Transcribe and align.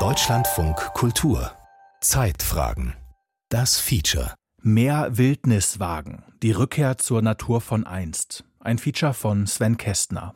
Deutschlandfunk 0.00 0.76
Kultur 0.94 1.52
Zeitfragen 2.00 2.94
Das 3.50 3.78
Feature 3.78 4.32
Mehr 4.62 5.18
Wildniswagen. 5.18 6.24
Die 6.42 6.52
Rückkehr 6.52 6.96
zur 6.96 7.20
Natur 7.20 7.60
von 7.60 7.86
einst. 7.86 8.44
Ein 8.60 8.78
Feature 8.78 9.12
von 9.12 9.46
Sven 9.46 9.76
Kästner. 9.76 10.34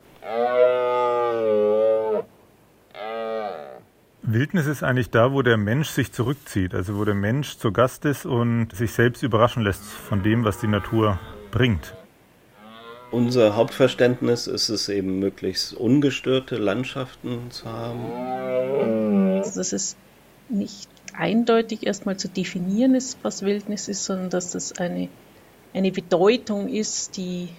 Wildnis 4.21 4.67
ist 4.67 4.83
eigentlich 4.83 5.09
da, 5.09 5.31
wo 5.31 5.41
der 5.41 5.57
Mensch 5.57 5.89
sich 5.89 6.11
zurückzieht, 6.11 6.75
also 6.75 6.97
wo 6.97 7.05
der 7.05 7.15
Mensch 7.15 7.57
zu 7.57 7.71
Gast 7.71 8.05
ist 8.05 8.27
und 8.27 8.71
sich 8.75 8.91
selbst 8.91 9.23
überraschen 9.23 9.63
lässt 9.63 9.81
von 9.81 10.21
dem, 10.21 10.43
was 10.43 10.59
die 10.59 10.67
Natur 10.67 11.19
bringt. 11.49 11.95
Unser 13.11 13.55
Hauptverständnis 13.55 14.47
ist 14.47 14.69
es 14.69 14.89
eben, 14.89 15.19
möglichst 15.19 15.73
ungestörte 15.73 16.57
Landschaften 16.57 17.49
zu 17.51 17.65
haben. 17.65 19.39
Also 19.39 19.59
dass 19.59 19.71
es 19.71 19.95
nicht 20.49 20.89
eindeutig 21.13 21.85
erstmal 21.87 22.17
zu 22.17 22.27
definieren 22.27 22.95
ist, 22.95 23.17
was 23.23 23.43
Wildnis 23.43 23.87
ist, 23.87 24.03
sondern 24.03 24.29
dass 24.29 24.51
das 24.51 24.77
eine, 24.77 25.09
eine 25.73 25.91
Bedeutung 25.91 26.67
ist, 26.67 27.17
die 27.17 27.49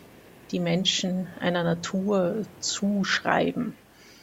die 0.50 0.60
Menschen 0.60 1.26
einer 1.40 1.62
Natur 1.62 2.44
zuschreiben. 2.60 3.74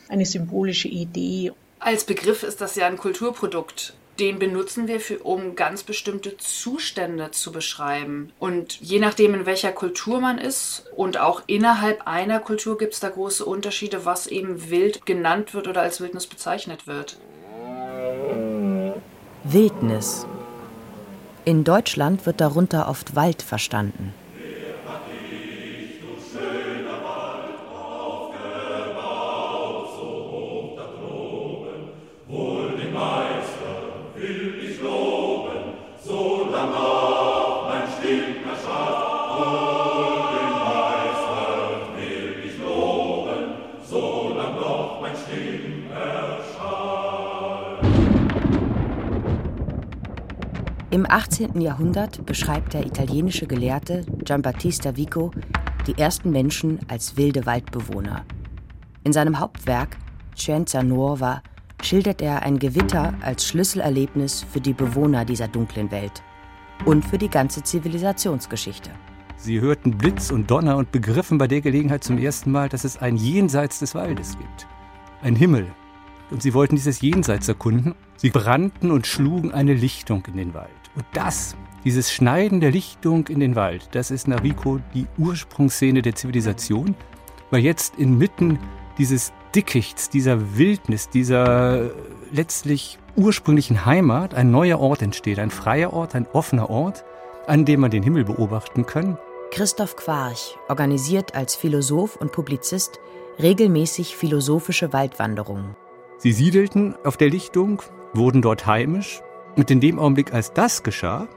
Eine 0.08 0.26
symbolische 0.26 0.88
Idee. 0.88 1.52
Als 1.80 2.04
Begriff 2.04 2.44
ist 2.44 2.62
das 2.62 2.76
ja 2.76 2.88
ein 2.88 2.98
Kulturprodukt 2.98 3.94
den 4.20 4.40
benutzen 4.40 4.88
wir, 4.88 5.00
für, 5.00 5.20
um 5.20 5.56
ganz 5.56 5.84
bestimmte 5.84 6.38
Zustände 6.38 7.32
zu 7.32 7.52
beschreiben. 7.52 8.32
Und 8.40 8.80
je 8.82 9.00
nachdem, 9.00 9.34
in 9.34 9.46
welcher 9.46 9.72
Kultur 9.72 10.22
man 10.22 10.38
ist 10.38 10.86
und 10.96 11.20
auch 11.20 11.42
innerhalb 11.48 12.08
einer 12.08 12.40
Kultur 12.40 12.78
gibt 12.78 12.94
es 12.94 13.00
da 13.00 13.10
große 13.10 13.46
Unterschiede, 13.46 14.06
was 14.06 14.28
eben 14.28 14.70
wild 14.70 15.06
genannt 15.06 15.54
wird 15.54 15.68
oder 15.68 15.82
als 15.82 16.02
Wildnis 16.02 16.28
bezeichnet 16.28 16.88
wird. 16.88 17.18
Wildnis. 19.44 20.26
In 21.44 21.64
Deutschland 21.64 22.26
wird 22.26 22.42
darunter 22.42 22.88
oft 22.90 23.16
Wald 23.16 23.42
verstanden. 23.42 24.14
18. 51.16 51.62
Jahrhundert 51.62 52.26
beschreibt 52.26 52.74
der 52.74 52.86
italienische 52.86 53.48
Gelehrte 53.48 54.04
Giambattista 54.26 54.98
Vico 54.98 55.32
die 55.88 55.98
ersten 55.98 56.30
Menschen 56.30 56.78
als 56.90 57.16
wilde 57.16 57.46
Waldbewohner. 57.46 58.26
In 59.06 59.14
seinem 59.14 59.40
Hauptwerk 59.40 59.96
Scienza 60.38 60.84
Nuova 60.84 61.42
schildert 61.82 62.22
er 62.22 62.44
ein 62.44 62.60
Gewitter 62.60 63.14
als 63.22 63.46
Schlüsselerlebnis 63.46 64.46
für 64.52 64.60
die 64.60 64.74
Bewohner 64.74 65.24
dieser 65.24 65.48
dunklen 65.48 65.90
Welt 65.90 66.22
und 66.84 67.06
für 67.06 67.18
die 67.18 67.30
ganze 67.30 67.64
Zivilisationsgeschichte. 67.64 68.90
Sie 69.38 69.62
hörten 69.62 69.98
Blitz 69.98 70.32
und 70.32 70.52
Donner 70.52 70.76
und 70.76 70.92
begriffen 70.92 71.38
bei 71.38 71.48
der 71.48 71.62
Gelegenheit 71.62 72.04
zum 72.04 72.18
ersten 72.18 72.52
Mal, 72.52 72.68
dass 72.68 72.84
es 72.84 72.98
ein 72.98 73.16
Jenseits 73.16 73.80
des 73.80 73.96
Waldes 73.96 74.38
gibt. 74.38 74.68
Ein 75.22 75.38
Himmel. 75.38 75.72
Und 76.30 76.42
sie 76.42 76.54
wollten 76.54 76.76
dieses 76.76 77.00
Jenseits 77.00 77.48
erkunden. 77.48 77.96
Sie 78.18 78.32
brannten 78.32 78.92
und 78.92 79.08
schlugen 79.08 79.54
eine 79.54 79.74
Lichtung 79.74 80.26
in 80.26 80.36
den 80.36 80.54
Wald. 80.54 80.85
Und 80.96 81.06
das, 81.14 81.56
dieses 81.84 82.12
Schneiden 82.12 82.62
der 82.62 82.72
Lichtung 82.72 83.28
in 83.28 83.40
den 83.40 83.56
Wald, 83.56 83.90
das 83.92 84.12
ist 84.12 84.28
nach 84.28 84.44
Rico 84.44 84.80
die 84.94 85.08
Ursprungsszene 85.18 86.02
der 86.02 86.16
Zivilisation, 86.16 86.96
weil 87.52 87.62
jetzt 87.62 87.96
inmitten 87.98 88.60
dieses 88.98 89.34
Dickichts, 89.54 90.10
dieser 90.10 90.58
Wildnis, 90.58 91.10
dieser 91.10 91.92
letztlich 92.32 92.98
ursprünglichen 93.16 93.86
Heimat 93.86 94.34
ein 94.34 94.52
neuer 94.52 94.80
Ort 94.80 95.02
entsteht, 95.02 95.40
ein 95.40 95.52
freier 95.52 95.94
Ort, 95.94 96.16
ein 96.16 96.28
offener 96.34 96.70
Ort, 96.70 97.06
an 97.48 97.66
dem 97.66 97.82
man 97.82 97.92
den 97.92 98.04
Himmel 98.04 98.26
beobachten 98.26 98.86
kann. 98.86 99.18
Christoph 99.52 99.96
Quarch 99.96 100.58
organisiert 100.68 101.36
als 101.36 101.56
Philosoph 101.56 102.16
und 102.18 102.32
Publizist 102.32 103.00
regelmäßig 103.40 104.16
philosophische 104.16 104.92
Waldwanderungen. 104.92 105.76
Sie 106.18 106.32
siedelten 106.32 106.96
auf 107.04 107.18
der 107.18 107.30
Lichtung, 107.30 107.82
wurden 108.14 108.42
dort 108.42 108.66
heimisch, 108.66 109.22
und 109.56 109.72
in 109.72 109.80
dem 109.80 110.00
Augenblick, 110.00 110.34
als 110.34 110.54
das 110.54 110.84
geschah, 110.84 111.28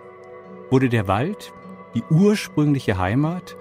wurde 0.71 0.89
der 0.89 1.09
Wald, 1.09 1.53
die 1.95 2.03
ursprüngliche 2.11 2.99
Heimat, 2.99 3.57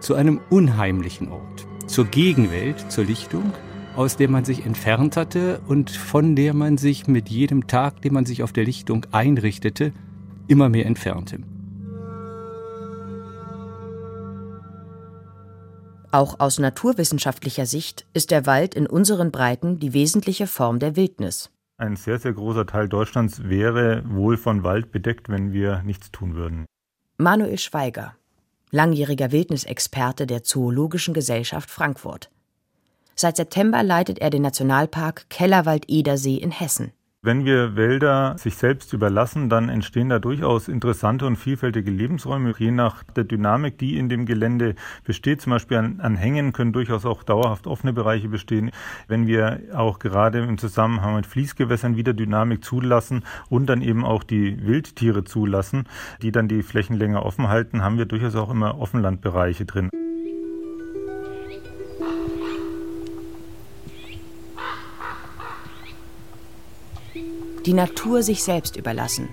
zu 0.00 0.14
einem 0.14 0.40
unheimlichen 0.50 1.30
Ort, 1.30 1.66
zur 1.86 2.04
Gegenwelt, 2.04 2.92
zur 2.92 3.04
Lichtung, 3.04 3.52
aus 3.96 4.16
der 4.16 4.28
man 4.28 4.44
sich 4.44 4.66
entfernt 4.66 5.16
hatte 5.16 5.60
und 5.66 5.90
von 5.90 6.36
der 6.36 6.52
man 6.52 6.76
sich 6.76 7.06
mit 7.06 7.28
jedem 7.28 7.66
Tag, 7.66 8.02
den 8.02 8.12
man 8.12 8.26
sich 8.26 8.42
auf 8.42 8.52
der 8.52 8.64
Lichtung 8.64 9.06
einrichtete, 9.12 9.92
immer 10.46 10.68
mehr 10.68 10.86
entfernte. 10.86 11.38
Auch 16.10 16.38
aus 16.38 16.58
naturwissenschaftlicher 16.58 17.66
Sicht 17.66 18.06
ist 18.12 18.30
der 18.30 18.46
Wald 18.46 18.74
in 18.74 18.86
unseren 18.86 19.32
Breiten 19.32 19.80
die 19.80 19.94
wesentliche 19.94 20.46
Form 20.46 20.78
der 20.78 20.94
Wildnis. 20.94 21.50
Ein 21.76 21.96
sehr, 21.96 22.20
sehr 22.20 22.32
großer 22.32 22.66
Teil 22.66 22.88
Deutschlands 22.88 23.48
wäre 23.48 24.04
wohl 24.06 24.36
von 24.36 24.62
Wald 24.62 24.92
bedeckt, 24.92 25.28
wenn 25.28 25.52
wir 25.52 25.82
nichts 25.82 26.12
tun 26.12 26.36
würden. 26.36 26.66
Manuel 27.16 27.58
Schweiger, 27.58 28.14
langjähriger 28.70 29.32
Wildnisexperte 29.32 30.26
der 30.26 30.44
Zoologischen 30.44 31.14
Gesellschaft 31.14 31.68
Frankfurt. 31.68 32.30
Seit 33.16 33.36
September 33.36 33.82
leitet 33.82 34.20
er 34.20 34.30
den 34.30 34.42
Nationalpark 34.42 35.28
Kellerwald-Edersee 35.30 36.36
in 36.36 36.52
Hessen. 36.52 36.92
Wenn 37.26 37.46
wir 37.46 37.74
Wälder 37.74 38.36
sich 38.36 38.56
selbst 38.56 38.92
überlassen, 38.92 39.48
dann 39.48 39.70
entstehen 39.70 40.10
da 40.10 40.18
durchaus 40.18 40.68
interessante 40.68 41.26
und 41.26 41.36
vielfältige 41.36 41.90
Lebensräume, 41.90 42.52
je 42.58 42.70
nach 42.70 43.02
der 43.16 43.24
Dynamik, 43.24 43.78
die 43.78 43.96
in 43.96 44.10
dem 44.10 44.26
Gelände 44.26 44.74
besteht. 45.04 45.40
Zum 45.40 45.52
Beispiel 45.52 45.78
an, 45.78 46.00
an 46.00 46.16
Hängen 46.16 46.52
können 46.52 46.74
durchaus 46.74 47.06
auch 47.06 47.22
dauerhaft 47.22 47.66
offene 47.66 47.94
Bereiche 47.94 48.28
bestehen. 48.28 48.72
Wenn 49.08 49.26
wir 49.26 49.60
auch 49.72 50.00
gerade 50.00 50.40
im 50.40 50.58
Zusammenhang 50.58 51.16
mit 51.16 51.24
Fließgewässern 51.26 51.96
wieder 51.96 52.12
Dynamik 52.12 52.62
zulassen 52.62 53.24
und 53.48 53.70
dann 53.70 53.80
eben 53.80 54.04
auch 54.04 54.22
die 54.22 54.62
Wildtiere 54.62 55.24
zulassen, 55.24 55.84
die 56.20 56.30
dann 56.30 56.46
die 56.46 56.62
Flächen 56.62 56.94
länger 56.94 57.24
offen 57.24 57.48
halten, 57.48 57.80
haben 57.80 57.96
wir 57.96 58.04
durchaus 58.04 58.36
auch 58.36 58.50
immer 58.50 58.78
Offenlandbereiche 58.78 59.64
drin. 59.64 59.88
Die 67.66 67.72
Natur 67.72 68.22
sich 68.22 68.42
selbst 68.42 68.76
überlassen. 68.76 69.28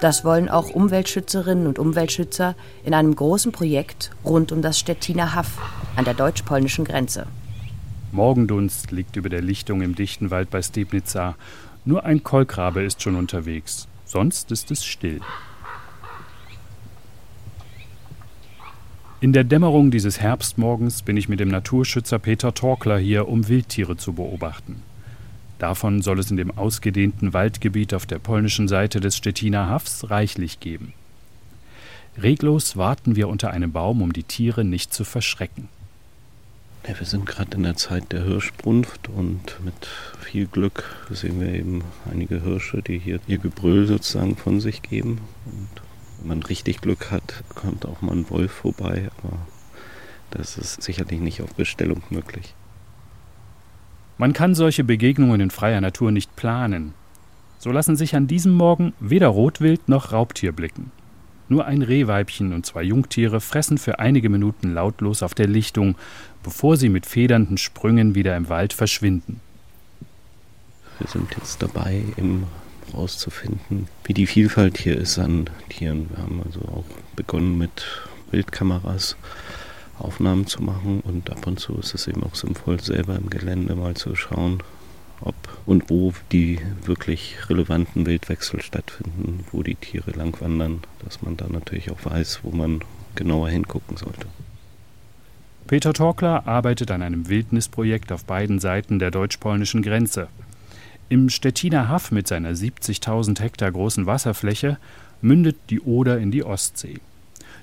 Das 0.00 0.24
wollen 0.24 0.48
auch 0.48 0.70
Umweltschützerinnen 0.70 1.66
und 1.66 1.78
Umweltschützer 1.78 2.54
in 2.84 2.94
einem 2.94 3.14
großen 3.14 3.52
Projekt 3.52 4.10
rund 4.24 4.50
um 4.50 4.62
das 4.62 4.78
Stettiner 4.78 5.34
Haff 5.34 5.58
an 5.96 6.04
der 6.06 6.14
deutsch-polnischen 6.14 6.84
Grenze. 6.84 7.26
Morgendunst 8.12 8.90
liegt 8.92 9.16
über 9.16 9.28
der 9.28 9.42
Lichtung 9.42 9.82
im 9.82 9.94
dichten 9.94 10.30
Wald 10.30 10.50
bei 10.50 10.62
Stebnica. 10.62 11.36
Nur 11.84 12.04
ein 12.04 12.22
Kolkrabe 12.22 12.82
ist 12.82 13.02
schon 13.02 13.14
unterwegs. 13.14 13.88
Sonst 14.04 14.50
ist 14.50 14.70
es 14.70 14.84
still. 14.84 15.20
In 19.20 19.34
der 19.34 19.44
Dämmerung 19.44 19.90
dieses 19.90 20.18
Herbstmorgens 20.18 21.02
bin 21.02 21.18
ich 21.18 21.28
mit 21.28 21.40
dem 21.40 21.50
Naturschützer 21.50 22.18
Peter 22.18 22.54
Torkler 22.54 22.96
hier, 22.96 23.28
um 23.28 23.48
Wildtiere 23.48 23.98
zu 23.98 24.14
beobachten. 24.14 24.82
Davon 25.60 26.00
soll 26.00 26.18
es 26.18 26.30
in 26.30 26.38
dem 26.38 26.56
ausgedehnten 26.56 27.34
Waldgebiet 27.34 27.92
auf 27.92 28.06
der 28.06 28.18
polnischen 28.18 28.66
Seite 28.66 28.98
des 28.98 29.14
Stettiner 29.14 29.68
Hafs 29.68 30.08
reichlich 30.08 30.58
geben. 30.58 30.94
Reglos 32.16 32.78
warten 32.78 33.14
wir 33.14 33.28
unter 33.28 33.50
einem 33.50 33.70
Baum, 33.70 34.00
um 34.00 34.14
die 34.14 34.22
Tiere 34.22 34.64
nicht 34.64 34.94
zu 34.94 35.04
verschrecken. 35.04 35.68
Ja, 36.88 36.98
wir 36.98 37.06
sind 37.06 37.26
gerade 37.26 37.58
in 37.58 37.64
der 37.64 37.76
Zeit 37.76 38.10
der 38.10 38.24
Hirschbrunft 38.24 39.10
und 39.10 39.62
mit 39.62 39.86
viel 40.22 40.46
Glück 40.46 40.96
sehen 41.10 41.38
wir 41.38 41.52
eben 41.52 41.84
einige 42.10 42.42
Hirsche, 42.42 42.80
die 42.80 42.98
hier 42.98 43.20
ihr 43.26 43.36
Gebrüll 43.36 43.86
sozusagen 43.86 44.36
von 44.36 44.60
sich 44.60 44.80
geben. 44.80 45.20
Und 45.44 45.68
wenn 46.20 46.28
man 46.28 46.42
richtig 46.42 46.80
Glück 46.80 47.10
hat, 47.10 47.44
kommt 47.54 47.84
auch 47.84 48.00
mal 48.00 48.16
ein 48.16 48.30
Wolf 48.30 48.50
vorbei, 48.50 49.10
aber 49.18 49.36
das 50.30 50.56
ist 50.56 50.82
sicherlich 50.82 51.20
nicht 51.20 51.42
auf 51.42 51.54
Bestellung 51.54 52.02
möglich. 52.08 52.54
Man 54.20 54.34
kann 54.34 54.54
solche 54.54 54.84
Begegnungen 54.84 55.40
in 55.40 55.50
freier 55.50 55.80
Natur 55.80 56.10
nicht 56.10 56.36
planen. 56.36 56.92
So 57.58 57.72
lassen 57.72 57.96
sich 57.96 58.14
an 58.14 58.26
diesem 58.26 58.52
Morgen 58.52 58.92
weder 59.00 59.28
Rotwild 59.28 59.88
noch 59.88 60.12
Raubtier 60.12 60.52
blicken. 60.52 60.92
Nur 61.48 61.64
ein 61.64 61.80
Rehweibchen 61.80 62.52
und 62.52 62.66
zwei 62.66 62.82
Jungtiere 62.82 63.40
fressen 63.40 63.78
für 63.78 63.98
einige 63.98 64.28
Minuten 64.28 64.74
lautlos 64.74 65.22
auf 65.22 65.32
der 65.32 65.46
Lichtung, 65.46 65.94
bevor 66.42 66.76
sie 66.76 66.90
mit 66.90 67.06
federnden 67.06 67.56
Sprüngen 67.56 68.14
wieder 68.14 68.36
im 68.36 68.50
Wald 68.50 68.74
verschwinden. 68.74 69.40
wir 70.98 71.08
sind 71.08 71.34
jetzt 71.38 71.62
dabei, 71.62 72.04
herauszufinden, 72.92 73.88
wie 74.04 74.12
die 74.12 74.26
Vielfalt 74.26 74.76
hier 74.76 74.98
ist 74.98 75.18
an 75.18 75.48
Tieren. 75.70 76.10
Wir 76.10 76.18
haben 76.18 76.42
also 76.44 76.60
auch 76.60 76.84
begonnen 77.16 77.56
mit 77.56 77.86
Bildkameras 78.30 79.16
Aufnahmen 80.00 80.46
zu 80.46 80.62
machen 80.62 81.00
und 81.00 81.30
ab 81.30 81.46
und 81.46 81.60
zu 81.60 81.76
ist 81.78 81.94
es 81.94 82.06
eben 82.06 82.22
auch 82.22 82.34
sinnvoll, 82.34 82.80
selber 82.80 83.16
im 83.16 83.30
Gelände 83.30 83.74
mal 83.74 83.94
zu 83.94 84.14
schauen, 84.16 84.62
ob 85.20 85.34
und 85.66 85.90
wo 85.90 86.12
die 86.32 86.58
wirklich 86.84 87.36
relevanten 87.48 88.06
Wildwechsel 88.06 88.62
stattfinden, 88.62 89.44
wo 89.52 89.62
die 89.62 89.74
Tiere 89.74 90.12
langwandern, 90.12 90.80
dass 91.04 91.22
man 91.22 91.36
da 91.36 91.46
natürlich 91.48 91.90
auch 91.90 92.04
weiß, 92.04 92.40
wo 92.42 92.50
man 92.50 92.80
genauer 93.14 93.50
hingucken 93.50 93.96
sollte. 93.96 94.26
Peter 95.66 95.92
Torkler 95.92 96.48
arbeitet 96.48 96.90
an 96.90 97.02
einem 97.02 97.28
Wildnisprojekt 97.28 98.10
auf 98.10 98.24
beiden 98.24 98.58
Seiten 98.58 98.98
der 98.98 99.10
deutsch-polnischen 99.10 99.82
Grenze. 99.82 100.28
Im 101.08 101.28
Stettiner 101.28 101.88
Haff 101.88 102.10
mit 102.10 102.26
seiner 102.26 102.52
70.000 102.52 103.40
Hektar 103.40 103.70
großen 103.70 104.06
Wasserfläche 104.06 104.78
mündet 105.22 105.56
die 105.70 105.80
Oder 105.80 106.18
in 106.18 106.30
die 106.30 106.44
Ostsee. 106.44 106.98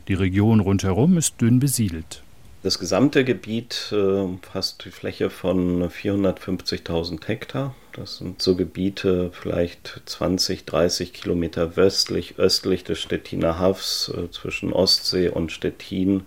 Die 0.07 0.13
Region 0.13 0.59
rundherum 0.59 1.17
ist 1.17 1.41
dünn 1.41 1.59
besiedelt. 1.59 2.23
Das 2.63 2.79
gesamte 2.79 3.23
Gebiet 3.23 3.91
äh, 3.91 4.27
fasst 4.41 4.83
die 4.83 4.89
Fläche 4.89 5.29
von 5.29 5.87
450.000 5.89 7.27
Hektar. 7.27 7.75
Das 7.93 8.17
sind 8.17 8.41
so 8.41 8.55
Gebiete 8.55 9.31
vielleicht 9.31 10.01
20, 10.05 10.65
30 10.65 11.13
Kilometer 11.13 11.77
westlich, 11.77 12.39
östlich 12.39 12.83
des 12.83 12.99
Stettiner 12.99 13.59
Hafs 13.59 14.09
äh, 14.09 14.31
zwischen 14.31 14.73
Ostsee 14.73 15.29
und 15.29 15.51
Stettin, 15.51 16.23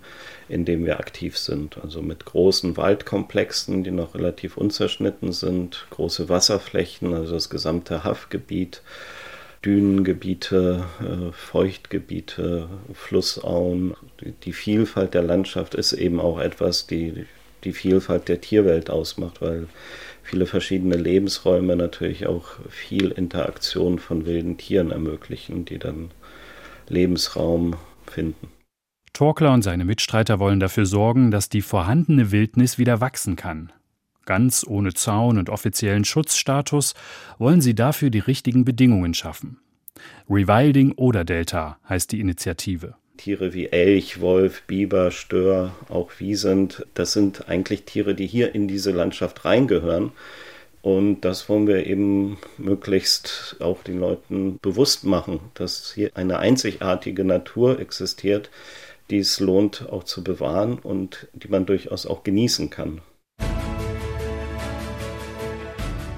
in 0.47 0.63
dem 0.63 0.85
wir 0.85 0.99
aktiv 0.99 1.37
sind. 1.37 1.77
Also 1.83 2.01
mit 2.01 2.23
großen 2.23 2.77
Waldkomplexen, 2.77 3.83
die 3.83 3.91
noch 3.91 4.15
relativ 4.15 4.55
unzerschnitten 4.55 5.33
sind, 5.33 5.85
große 5.89 6.29
Wasserflächen, 6.29 7.13
also 7.13 7.33
das 7.33 7.49
gesamte 7.49 8.05
Haffgebiet. 8.05 8.81
Dünengebiete, 9.63 10.85
äh, 10.99 11.31
Feuchtgebiete, 11.31 12.67
Flussauen. 12.93 13.93
Die 14.43 14.53
Vielfalt 14.53 15.13
der 15.13 15.23
Landschaft 15.23 15.75
ist 15.75 15.93
eben 15.93 16.19
auch 16.19 16.39
etwas, 16.39 16.87
die 16.87 17.25
die 17.63 17.73
Vielfalt 17.73 18.27
der 18.27 18.41
Tierwelt 18.41 18.89
ausmacht, 18.89 19.41
weil 19.41 19.67
viele 20.23 20.45
verschiedene 20.45 20.95
Lebensräume 20.95 21.75
natürlich 21.75 22.27
auch 22.27 22.45
viel 22.69 23.11
Interaktion 23.11 23.99
von 23.99 24.25
wilden 24.25 24.57
Tieren 24.57 24.91
ermöglichen, 24.91 25.65
die 25.65 25.77
dann 25.77 26.11
Lebensraum 26.87 27.75
finden. 28.07 28.47
Torkler 29.13 29.53
und 29.53 29.61
seine 29.61 29.85
Mitstreiter 29.85 30.39
wollen 30.39 30.59
dafür 30.59 30.85
sorgen, 30.85 31.31
dass 31.31 31.49
die 31.49 31.61
vorhandene 31.61 32.31
Wildnis 32.31 32.77
wieder 32.77 33.01
wachsen 33.01 33.35
kann. 33.35 33.71
Ganz 34.31 34.65
ohne 34.65 34.93
Zaun 34.93 35.37
und 35.37 35.49
offiziellen 35.49 36.05
Schutzstatus 36.05 36.93
wollen 37.37 37.59
sie 37.59 37.75
dafür 37.75 38.09
die 38.09 38.19
richtigen 38.19 38.63
Bedingungen 38.63 39.13
schaffen. 39.13 39.59
Rewilding 40.29 40.93
oder 40.93 41.25
Delta 41.25 41.79
heißt 41.89 42.13
die 42.13 42.21
Initiative. 42.21 42.95
Tiere 43.17 43.53
wie 43.53 43.65
Elch, 43.65 44.21
Wolf, 44.21 44.61
Biber, 44.67 45.11
Stör, 45.11 45.73
auch 45.89 46.11
Wiesent, 46.19 46.85
das 46.93 47.11
sind 47.11 47.49
eigentlich 47.49 47.83
Tiere, 47.83 48.15
die 48.15 48.25
hier 48.25 48.55
in 48.55 48.69
diese 48.69 48.91
Landschaft 48.91 49.43
reingehören. 49.43 50.13
Und 50.81 51.25
das 51.25 51.49
wollen 51.49 51.67
wir 51.67 51.85
eben 51.85 52.37
möglichst 52.57 53.57
auch 53.59 53.83
den 53.83 53.99
Leuten 53.99 54.59
bewusst 54.61 55.03
machen, 55.03 55.41
dass 55.55 55.91
hier 55.93 56.11
eine 56.13 56.39
einzigartige 56.39 57.25
Natur 57.25 57.81
existiert, 57.81 58.49
die 59.09 59.17
es 59.17 59.41
lohnt 59.41 59.89
auch 59.89 60.05
zu 60.05 60.23
bewahren 60.23 60.79
und 60.79 61.27
die 61.33 61.49
man 61.49 61.65
durchaus 61.65 62.05
auch 62.05 62.23
genießen 62.23 62.69
kann. 62.69 63.01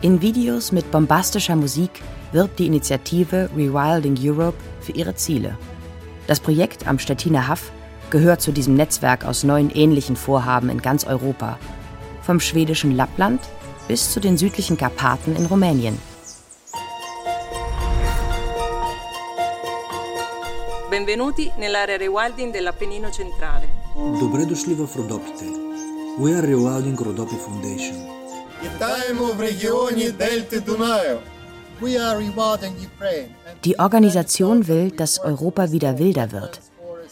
In 0.03 0.21
Videos 0.21 0.73
mit 0.73 0.91
bombastischer 0.91 1.55
Musik 1.55 2.01
wirbt 2.33 2.59
die 2.59 2.65
Initiative 2.65 3.49
Rewilding 3.55 4.17
Europe 4.19 4.57
für 4.81 4.91
ihre 4.91 5.15
Ziele. 5.15 5.57
Das 6.27 6.41
Projekt 6.41 6.85
am 6.85 6.99
Stettiner 6.99 7.47
Haff 7.47 7.71
gehört 8.09 8.41
zu 8.41 8.51
diesem 8.51 8.75
Netzwerk 8.75 9.23
aus 9.23 9.45
neun 9.45 9.69
ähnlichen 9.69 10.17
Vorhaben 10.17 10.67
in 10.67 10.81
ganz 10.81 11.05
Europa. 11.05 11.57
Vom 12.21 12.41
schwedischen 12.41 12.97
Lappland 12.97 13.39
bis 13.87 14.11
zu 14.11 14.19
den 14.19 14.37
südlichen 14.37 14.75
Karpaten 14.75 15.37
in 15.37 15.45
Rumänien. 15.45 15.97
Benvenuti 20.91 21.49
nell'area 21.57 21.97
rewilding 21.97 22.51
dell'Appennino 22.51 23.09
centrale. 23.09 23.69
Dobrodošli 24.19 24.75
v 24.75 24.85
Frodopite. 24.85 25.45
We 26.19 26.35
are 26.35 26.45
Rewilding 26.45 26.99
Rodopi 26.99 27.37
Foundation. 27.37 28.22
Die 33.65 33.79
Organisation 33.79 34.67
will, 34.67 34.91
dass 34.91 35.19
Europa 35.19 35.71
wieder 35.71 35.99
wilder 35.99 36.31
wird. 36.31 36.61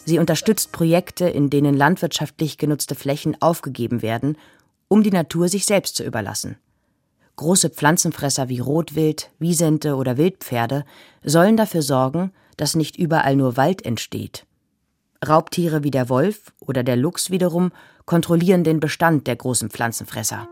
Sie 0.04 0.18
unterstützt 0.18 0.72
Projekte, 0.72 1.28
in 1.28 1.50
denen 1.50 1.76
landwirtschaftlich 1.76 2.58
genutzte 2.58 2.94
Flächen 2.94 3.40
aufgegeben 3.40 4.02
werden, 4.02 4.36
um 4.88 5.02
die 5.02 5.10
Natur 5.10 5.48
sich 5.48 5.64
selbst 5.64 5.96
zu 5.96 6.04
überlassen. 6.04 6.56
Große 7.36 7.70
Pflanzenfresser 7.70 8.48
wie 8.48 8.58
Rotwild, 8.58 9.30
Wiesente 9.38 9.96
oder 9.96 10.16
Wildpferde 10.16 10.84
sollen 11.22 11.56
dafür 11.56 11.82
sorgen, 11.82 12.32
dass 12.56 12.76
nicht 12.76 12.96
überall 12.96 13.36
nur 13.36 13.56
Wald 13.56 13.84
entsteht. 13.84 14.46
Raubtiere 15.26 15.84
wie 15.84 15.90
der 15.90 16.08
Wolf 16.08 16.52
oder 16.60 16.82
der 16.82 16.96
Luchs 16.96 17.30
wiederum 17.30 17.72
kontrollieren 18.04 18.64
den 18.64 18.80
Bestand 18.80 19.26
der 19.26 19.36
großen 19.36 19.70
Pflanzenfresser. 19.70 20.48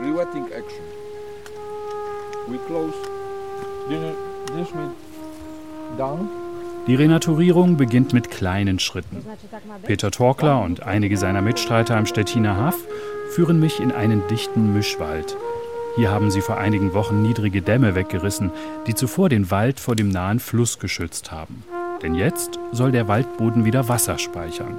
Rewetting 0.00 0.46
action. 0.52 0.84
We 2.48 2.58
close 2.68 2.94
this 3.88 4.68
down. 5.96 6.28
Die 6.86 6.94
Renaturierung 6.94 7.76
beginnt 7.76 8.12
mit 8.12 8.30
kleinen 8.30 8.78
Schritten. 8.78 9.24
Peter 9.82 10.10
Torkler 10.10 10.62
und 10.62 10.84
einige 10.84 11.16
seiner 11.16 11.42
Mitstreiter 11.42 11.98
im 11.98 12.06
Stettiner 12.06 12.56
Haff 12.56 12.76
führen 13.30 13.58
mich 13.58 13.80
in 13.80 13.90
einen 13.90 14.26
dichten 14.28 14.72
Mischwald. 14.72 15.36
Hier 15.96 16.10
haben 16.12 16.30
sie 16.30 16.42
vor 16.42 16.58
einigen 16.58 16.94
Wochen 16.94 17.20
niedrige 17.20 17.60
Dämme 17.60 17.96
weggerissen, 17.96 18.52
die 18.86 18.94
zuvor 18.94 19.28
den 19.28 19.50
Wald 19.50 19.80
vor 19.80 19.96
dem 19.96 20.10
nahen 20.10 20.38
Fluss 20.38 20.78
geschützt 20.78 21.32
haben. 21.32 21.64
Denn 22.02 22.14
jetzt 22.14 22.60
soll 22.70 22.92
der 22.92 23.08
Waldboden 23.08 23.64
wieder 23.64 23.88
Wasser 23.88 24.16
speichern. 24.16 24.78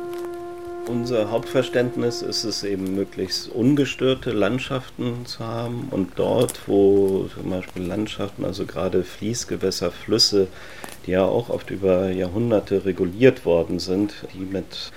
Unser 0.89 1.29
Hauptverständnis 1.29 2.23
ist 2.23 2.45
es 2.45 2.63
eben, 2.63 2.95
möglichst 2.95 3.47
ungestörte 3.49 4.31
Landschaften 4.31 5.23
zu 5.27 5.45
haben 5.45 5.87
und 5.91 6.13
dort, 6.15 6.67
wo 6.67 7.29
zum 7.31 7.51
Beispiel 7.51 7.83
Landschaften, 7.83 8.43
also 8.43 8.65
gerade 8.65 9.03
Fließgewässer, 9.03 9.91
Flüsse, 9.91 10.47
die 11.05 11.11
ja 11.11 11.23
auch 11.23 11.49
oft 11.49 11.69
über 11.69 12.09
Jahrhunderte 12.09 12.85
reguliert 12.85 13.45
worden 13.45 13.77
sind, 13.77 14.15
die 14.33 14.39
mit 14.39 14.91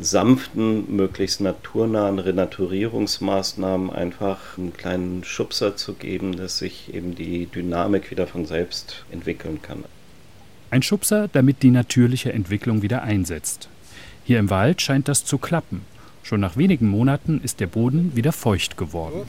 sanften, 0.00 0.96
möglichst 0.96 1.40
naturnahen 1.40 2.18
Renaturierungsmaßnahmen 2.18 3.90
einfach 3.90 4.58
einen 4.58 4.72
kleinen 4.72 5.22
Schubser 5.22 5.76
zu 5.76 5.92
geben, 5.92 6.36
dass 6.36 6.58
sich 6.58 6.92
eben 6.92 7.14
die 7.14 7.46
Dynamik 7.46 8.10
wieder 8.10 8.26
von 8.26 8.46
selbst 8.46 9.04
entwickeln 9.12 9.62
kann. 9.62 9.84
Ein 10.72 10.82
Schubser, 10.82 11.28
damit 11.28 11.62
die 11.62 11.70
natürliche 11.70 12.32
Entwicklung 12.32 12.82
wieder 12.82 13.04
einsetzt. 13.04 13.68
Hier 14.30 14.38
im 14.38 14.48
Wald 14.48 14.80
scheint 14.80 15.08
das 15.08 15.24
zu 15.24 15.38
klappen. 15.38 15.84
Schon 16.22 16.38
nach 16.38 16.56
wenigen 16.56 16.86
Monaten 16.86 17.40
ist 17.42 17.58
der 17.58 17.66
Boden 17.66 18.14
wieder 18.14 18.30
feucht 18.30 18.76
geworden. 18.76 19.22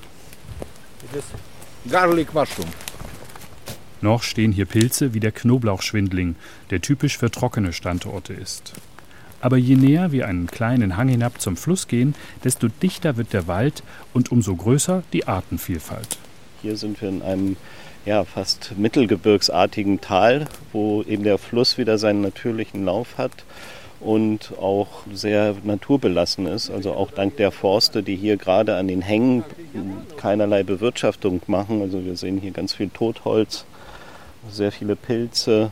Noch 4.01 4.21
stehen 4.21 4.51
hier 4.51 4.67
Pilze 4.67 5.15
wie 5.15 5.19
der 5.19 5.31
Knoblauchschwindling, 5.31 6.35
der 6.69 6.81
typisch 6.81 7.17
für 7.17 7.31
trockene 7.31 7.73
Standorte 7.73 8.33
ist. 8.33 8.73
Aber 9.39 9.57
je 9.57 9.75
näher 9.75 10.11
wir 10.11 10.27
einen 10.27 10.45
kleinen 10.45 10.97
Hang 10.97 11.07
hinab 11.07 11.41
zum 11.41 11.57
Fluss 11.57 11.87
gehen, 11.87 12.13
desto 12.43 12.67
dichter 12.67 13.17
wird 13.17 13.33
der 13.33 13.47
Wald 13.47 13.81
und 14.13 14.31
umso 14.31 14.55
größer 14.55 15.01
die 15.13 15.27
Artenvielfalt. 15.27 16.19
Hier 16.61 16.77
sind 16.77 17.01
wir 17.01 17.09
in 17.09 17.23
einem 17.23 17.57
ja, 18.05 18.23
fast 18.23 18.77
mittelgebirgsartigen 18.77 19.99
Tal, 19.99 20.45
wo 20.71 21.01
eben 21.01 21.23
der 21.23 21.39
Fluss 21.39 21.79
wieder 21.79 21.97
seinen 21.97 22.21
natürlichen 22.21 22.85
Lauf 22.85 23.17
hat 23.17 23.31
und 24.01 24.53
auch 24.59 24.87
sehr 25.13 25.55
naturbelassen 25.63 26.47
ist. 26.47 26.71
Also 26.71 26.93
auch 26.93 27.11
dank 27.11 27.37
der 27.37 27.51
Forste, 27.51 28.03
die 28.03 28.15
hier 28.15 28.37
gerade 28.37 28.75
an 28.75 28.87
den 28.87 29.01
Hängen 29.01 29.43
keinerlei 30.17 30.63
Bewirtschaftung 30.63 31.41
machen. 31.47 31.81
Also 31.81 32.03
wir 32.03 32.15
sehen 32.15 32.39
hier 32.39 32.51
ganz 32.51 32.73
viel 32.73 32.89
Totholz, 32.89 33.65
sehr 34.49 34.71
viele 34.71 34.95
Pilze. 34.95 35.71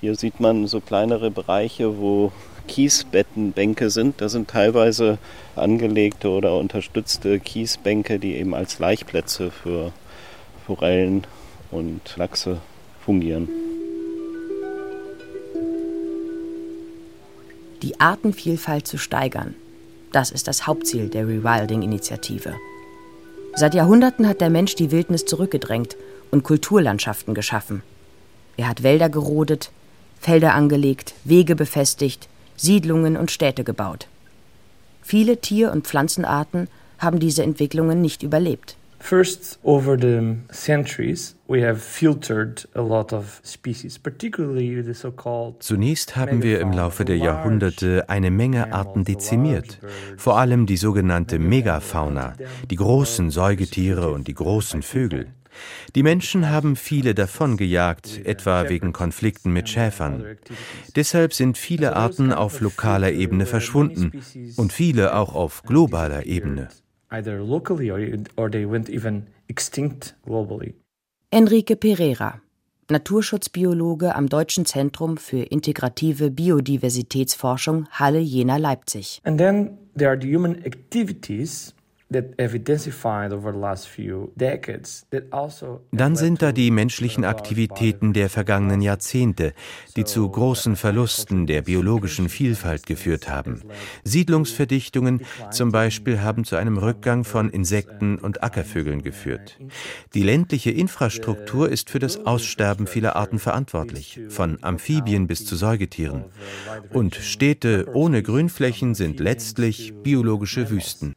Hier 0.00 0.14
sieht 0.16 0.38
man 0.40 0.66
so 0.66 0.80
kleinere 0.80 1.30
Bereiche, 1.30 1.98
wo 1.98 2.32
Kiesbettenbänke 2.68 3.90
sind. 3.90 4.20
Das 4.20 4.32
sind 4.32 4.48
teilweise 4.48 5.18
angelegte 5.56 6.28
oder 6.28 6.56
unterstützte 6.58 7.40
Kiesbänke, 7.40 8.18
die 8.18 8.36
eben 8.36 8.54
als 8.54 8.78
Laichplätze 8.78 9.50
für 9.50 9.92
Forellen 10.66 11.26
und 11.70 12.16
Lachse 12.16 12.58
fungieren. 13.04 13.48
Die 17.82 18.00
Artenvielfalt 18.00 18.86
zu 18.86 18.96
steigern. 18.96 19.54
Das 20.12 20.30
ist 20.30 20.48
das 20.48 20.66
Hauptziel 20.66 21.08
der 21.08 21.26
Rewilding-Initiative. 21.26 22.54
Seit 23.54 23.74
Jahrhunderten 23.74 24.28
hat 24.28 24.40
der 24.40 24.50
Mensch 24.50 24.74
die 24.76 24.90
Wildnis 24.90 25.24
zurückgedrängt 25.24 25.96
und 26.30 26.44
Kulturlandschaften 26.44 27.34
geschaffen. 27.34 27.82
Er 28.56 28.68
hat 28.68 28.82
Wälder 28.82 29.08
gerodet, 29.08 29.70
Felder 30.20 30.54
angelegt, 30.54 31.14
Wege 31.24 31.56
befestigt, 31.56 32.28
Siedlungen 32.56 33.16
und 33.16 33.30
Städte 33.30 33.64
gebaut. 33.64 34.06
Viele 35.02 35.38
Tier- 35.40 35.72
und 35.72 35.86
Pflanzenarten 35.86 36.68
haben 36.98 37.18
diese 37.18 37.42
Entwicklungen 37.42 38.00
nicht 38.00 38.22
überlebt. 38.22 38.76
First, 39.02 39.58
over 39.64 39.98
the 39.98 40.36
centuries, 40.52 41.34
we 41.48 41.60
have 41.62 41.82
filtered 41.82 42.64
a 42.74 42.80
lot 42.80 43.12
of 43.12 43.40
species, 43.42 43.98
particularly 43.98 44.80
the 44.80 44.94
so-called. 44.94 45.56
Zunächst 45.60 46.14
haben 46.14 46.42
wir 46.42 46.60
im 46.60 46.72
Laufe 46.72 47.04
der 47.04 47.18
Jahrhunderte 47.18 48.08
eine 48.08 48.30
Menge 48.30 48.72
Arten 48.72 49.04
dezimiert, 49.04 49.80
vor 50.16 50.38
allem 50.38 50.66
die 50.66 50.76
sogenannte 50.76 51.40
Megafauna, 51.40 52.34
die 52.70 52.76
großen 52.76 53.30
Säugetiere 53.30 54.12
und 54.12 54.28
die 54.28 54.34
großen 54.34 54.82
Vögel. 54.82 55.26
Die 55.96 56.04
Menschen 56.04 56.48
haben 56.48 56.76
viele 56.76 57.14
davon 57.14 57.56
gejagt, 57.56 58.24
etwa 58.24 58.68
wegen 58.68 58.92
Konflikten 58.92 59.52
mit 59.52 59.68
Schäfern. 59.68 60.24
Deshalb 60.94 61.34
sind 61.34 61.58
viele 61.58 61.96
Arten 61.96 62.32
auf 62.32 62.60
lokaler 62.60 63.10
Ebene 63.12 63.46
verschwunden 63.46 64.12
und 64.56 64.72
viele 64.72 65.16
auch 65.16 65.34
auf 65.34 65.64
globaler 65.64 66.24
Ebene 66.24 66.68
either 67.12 67.42
locally 67.42 67.90
or, 67.90 68.00
or 68.36 68.50
they 68.50 68.64
went 68.66 68.88
even 68.88 69.28
extinct 69.48 70.14
globally. 70.26 70.74
Enrique 71.30 71.76
Pereira, 71.76 72.40
Naturschutzbiologe 72.90 74.14
am 74.14 74.28
Deutschen 74.28 74.66
Zentrum 74.66 75.16
für 75.16 75.42
integrative 75.44 76.30
Biodiversitätsforschung 76.30 77.86
Halle 77.90 78.20
Jena 78.20 78.56
Leipzig. 78.56 79.20
And 79.24 79.38
then 79.38 79.78
there 79.96 80.10
are 80.10 80.18
the 80.18 80.26
human 80.26 80.64
activities 80.64 81.74
Dann 85.92 86.16
sind 86.16 86.42
da 86.42 86.52
die 86.52 86.70
menschlichen 86.70 87.24
Aktivitäten 87.24 88.12
der 88.12 88.30
vergangenen 88.30 88.80
Jahrzehnte, 88.82 89.52
die 89.96 90.04
zu 90.04 90.28
großen 90.28 90.76
Verlusten 90.76 91.46
der 91.46 91.62
biologischen 91.62 92.28
Vielfalt 92.28 92.86
geführt 92.86 93.28
haben. 93.28 93.62
Siedlungsverdichtungen 94.04 95.22
zum 95.50 95.72
Beispiel 95.72 96.20
haben 96.20 96.44
zu 96.44 96.56
einem 96.56 96.78
Rückgang 96.78 97.24
von 97.24 97.50
Insekten 97.50 98.18
und 98.18 98.42
Ackervögeln 98.42 99.02
geführt. 99.02 99.58
Die 100.14 100.22
ländliche 100.22 100.70
Infrastruktur 100.70 101.70
ist 101.70 101.90
für 101.90 101.98
das 101.98 102.26
Aussterben 102.26 102.86
vieler 102.86 103.16
Arten 103.16 103.38
verantwortlich, 103.38 104.20
von 104.28 104.58
Amphibien 104.62 105.26
bis 105.26 105.44
zu 105.44 105.56
Säugetieren. 105.56 106.24
Und 106.90 107.14
Städte 107.14 107.88
ohne 107.94 108.22
Grünflächen 108.22 108.94
sind 108.94 109.20
letztlich 109.20 109.94
biologische 110.02 110.70
Wüsten. 110.70 111.14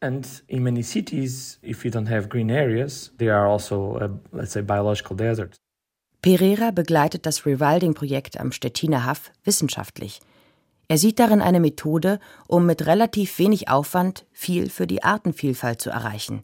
And 0.00 0.26
in 0.46 0.62
many 0.62 0.82
cities, 0.82 1.58
if 1.62 1.84
you 1.84 1.90
don't 1.90 2.08
have 2.08 2.28
green 2.28 2.50
areas, 2.50 3.12
they 3.18 3.30
are 3.30 3.46
also, 3.46 3.98
uh, 3.98 4.08
let's 4.32 4.52
say, 4.52 4.62
biological 4.62 5.16
deserts. 5.16 5.56
Pereira 6.22 6.70
begleitet 6.70 7.24
das 7.24 7.46
Rewilding-Projekt 7.46 8.38
am 8.40 8.52
Stettiner 8.52 9.04
Haff 9.04 9.30
wissenschaftlich. 9.44 10.20
Er 10.88 10.98
sieht 10.98 11.18
darin 11.18 11.40
eine 11.40 11.60
Methode, 11.60 12.20
um 12.46 12.66
mit 12.66 12.86
relativ 12.86 13.38
wenig 13.38 13.68
Aufwand 13.68 14.26
viel 14.32 14.70
für 14.70 14.86
die 14.86 15.02
Artenvielfalt 15.02 15.80
zu 15.80 15.90
erreichen. 15.90 16.42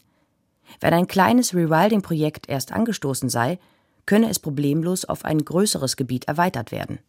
Wenn 0.79 0.93
ein 0.93 1.07
kleines 1.07 1.53
Rewilding-Projekt 1.53 2.49
erst 2.49 2.71
angestoßen 2.71 3.29
sei, 3.29 3.59
könne 4.05 4.29
es 4.29 4.39
problemlos 4.39 5.05
auf 5.05 5.25
ein 5.25 5.39
größeres 5.39 5.95
Gebiet 5.95 6.25
erweitert 6.27 6.71
werden. 6.71 6.99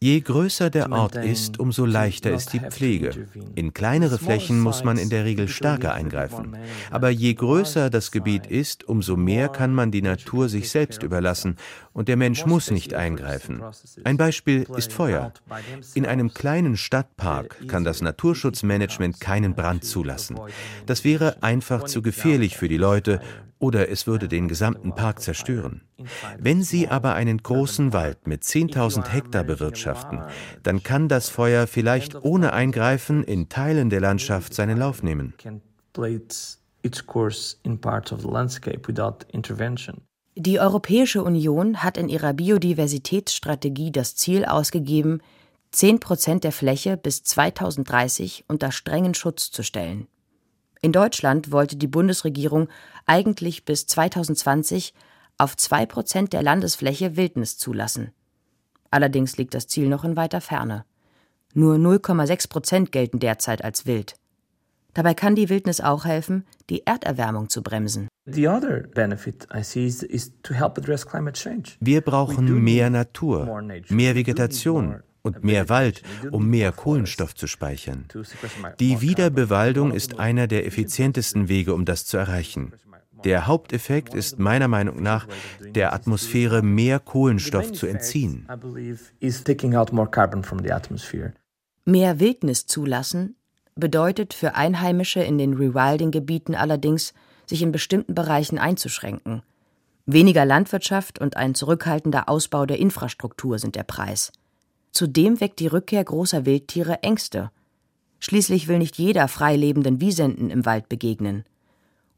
Je 0.00 0.20
größer 0.20 0.70
der 0.70 0.92
Ort 0.92 1.16
ist, 1.16 1.58
umso 1.58 1.84
leichter 1.84 2.30
ist 2.32 2.52
die 2.52 2.60
Pflege. 2.60 3.28
In 3.54 3.72
kleinere 3.72 4.18
Flächen 4.18 4.60
muss 4.60 4.84
man 4.84 4.98
in 4.98 5.10
der 5.10 5.24
Regel 5.24 5.48
stärker 5.48 5.94
eingreifen. 5.94 6.56
Aber 6.90 7.10
je 7.10 7.34
größer 7.34 7.90
das 7.90 8.10
Gebiet 8.10 8.46
ist, 8.46 8.84
umso 8.88 9.16
mehr 9.16 9.48
kann 9.48 9.74
man 9.74 9.90
die 9.90 10.02
Natur 10.02 10.48
sich 10.48 10.70
selbst 10.70 11.02
überlassen 11.02 11.56
und 11.92 12.08
der 12.08 12.16
Mensch 12.16 12.46
muss 12.46 12.70
nicht 12.70 12.94
eingreifen. 12.94 13.62
Ein 14.04 14.16
Beispiel 14.16 14.66
ist 14.76 14.92
Feuer. 14.92 15.32
In 15.94 16.06
einem 16.06 16.32
kleinen 16.32 16.76
Stadtpark 16.76 17.66
kann 17.68 17.84
das 17.84 18.02
Naturschutzmanagement 18.02 19.20
keinen 19.20 19.54
Brand 19.54 19.84
zulassen. 19.84 20.38
Das 20.86 21.04
wäre 21.04 21.42
einfach 21.42 21.84
zu 21.84 22.02
gefährlich 22.02 22.56
für 22.56 22.68
die 22.68 22.76
Leute 22.76 23.20
oder 23.58 23.88
es 23.88 24.06
würde 24.06 24.28
den 24.28 24.48
gesamten 24.48 24.94
Park 24.94 25.20
zerstören. 25.20 25.82
Wenn 26.38 26.62
Sie 26.62 26.88
aber 26.88 27.14
einen 27.14 27.38
großen 27.38 27.92
Wald 27.92 28.26
mit 28.26 28.42
10.000 28.42 29.08
Hektar 29.08 29.44
bewirtschaften, 29.44 30.22
dann 30.62 30.82
kann 30.82 31.08
das 31.08 31.28
Feuer 31.28 31.66
vielleicht 31.66 32.14
ohne 32.24 32.52
Eingreifen 32.52 33.24
in 33.24 33.48
Teilen 33.48 33.90
der 33.90 34.00
Landschaft 34.00 34.54
seinen 34.54 34.78
Lauf 34.78 35.02
nehmen. 35.02 35.34
Die 40.36 40.60
Europäische 40.60 41.24
Union 41.24 41.82
hat 41.82 41.98
in 41.98 42.08
ihrer 42.08 42.32
Biodiversitätsstrategie 42.32 43.90
das 43.90 44.14
Ziel 44.14 44.44
ausgegeben, 44.44 45.20
10 45.72 46.00
Prozent 46.00 46.44
der 46.44 46.52
Fläche 46.52 46.96
bis 46.96 47.24
2030 47.24 48.44
unter 48.48 48.72
strengen 48.72 49.14
Schutz 49.14 49.50
zu 49.50 49.62
stellen. 49.62 50.06
In 50.80 50.92
Deutschland 50.92 51.50
wollte 51.50 51.76
die 51.76 51.88
Bundesregierung 51.88 52.68
eigentlich 53.06 53.64
bis 53.64 53.86
2020 53.86 54.94
auf 55.36 55.56
2 55.56 55.86
Prozent 55.86 56.32
der 56.32 56.42
Landesfläche 56.42 57.16
Wildnis 57.16 57.58
zulassen. 57.58 58.12
Allerdings 58.90 59.36
liegt 59.36 59.54
das 59.54 59.66
Ziel 59.66 59.88
noch 59.88 60.04
in 60.04 60.16
weiter 60.16 60.40
Ferne. 60.40 60.84
Nur 61.54 61.76
0,6 61.76 62.48
Prozent 62.48 62.92
gelten 62.92 63.18
derzeit 63.18 63.64
als 63.64 63.86
wild. 63.86 64.16
Dabei 64.94 65.14
kann 65.14 65.34
die 65.34 65.48
Wildnis 65.48 65.80
auch 65.80 66.04
helfen, 66.04 66.44
die 66.70 66.86
Erderwärmung 66.86 67.48
zu 67.48 67.62
bremsen. 67.62 68.08
Wir 71.80 72.00
brauchen 72.00 72.64
mehr 72.64 72.90
Natur, 72.90 73.62
mehr 73.88 74.14
Vegetation, 74.14 75.02
und 75.22 75.44
mehr 75.44 75.68
Wald, 75.68 76.02
um 76.30 76.48
mehr 76.48 76.72
Kohlenstoff 76.72 77.34
zu 77.34 77.46
speichern. 77.46 78.06
Die 78.80 79.00
Wiederbewaldung 79.00 79.92
ist 79.92 80.18
einer 80.18 80.46
der 80.46 80.66
effizientesten 80.66 81.48
Wege, 81.48 81.74
um 81.74 81.84
das 81.84 82.06
zu 82.06 82.16
erreichen. 82.16 82.72
Der 83.24 83.46
Haupteffekt 83.46 84.14
ist 84.14 84.38
meiner 84.38 84.68
Meinung 84.68 85.02
nach, 85.02 85.26
der 85.60 85.92
Atmosphäre 85.92 86.62
mehr 86.62 87.00
Kohlenstoff 87.00 87.72
zu 87.72 87.86
entziehen. 87.86 88.46
Mehr 91.84 92.20
Wildnis 92.20 92.66
zulassen 92.66 93.36
bedeutet 93.74 94.34
für 94.34 94.54
Einheimische 94.54 95.20
in 95.20 95.38
den 95.38 95.54
Rewilding-Gebieten 95.54 96.54
allerdings, 96.54 97.14
sich 97.46 97.62
in 97.62 97.72
bestimmten 97.72 98.14
Bereichen 98.14 98.58
einzuschränken. 98.58 99.42
Weniger 100.04 100.44
Landwirtschaft 100.44 101.18
und 101.18 101.36
ein 101.36 101.54
zurückhaltender 101.54 102.28
Ausbau 102.28 102.66
der 102.66 102.78
Infrastruktur 102.78 103.58
sind 103.58 103.74
der 103.74 103.82
Preis. 103.84 104.32
Zudem 104.92 105.40
weckt 105.40 105.60
die 105.60 105.66
Rückkehr 105.66 106.02
großer 106.02 106.46
Wildtiere 106.46 107.02
Ängste. 107.02 107.50
Schließlich 108.20 108.68
will 108.68 108.78
nicht 108.78 108.98
jeder 108.98 109.28
frei 109.28 109.56
lebenden 109.56 110.00
Wiesenten 110.00 110.50
im 110.50 110.66
Wald 110.66 110.88
begegnen. 110.88 111.44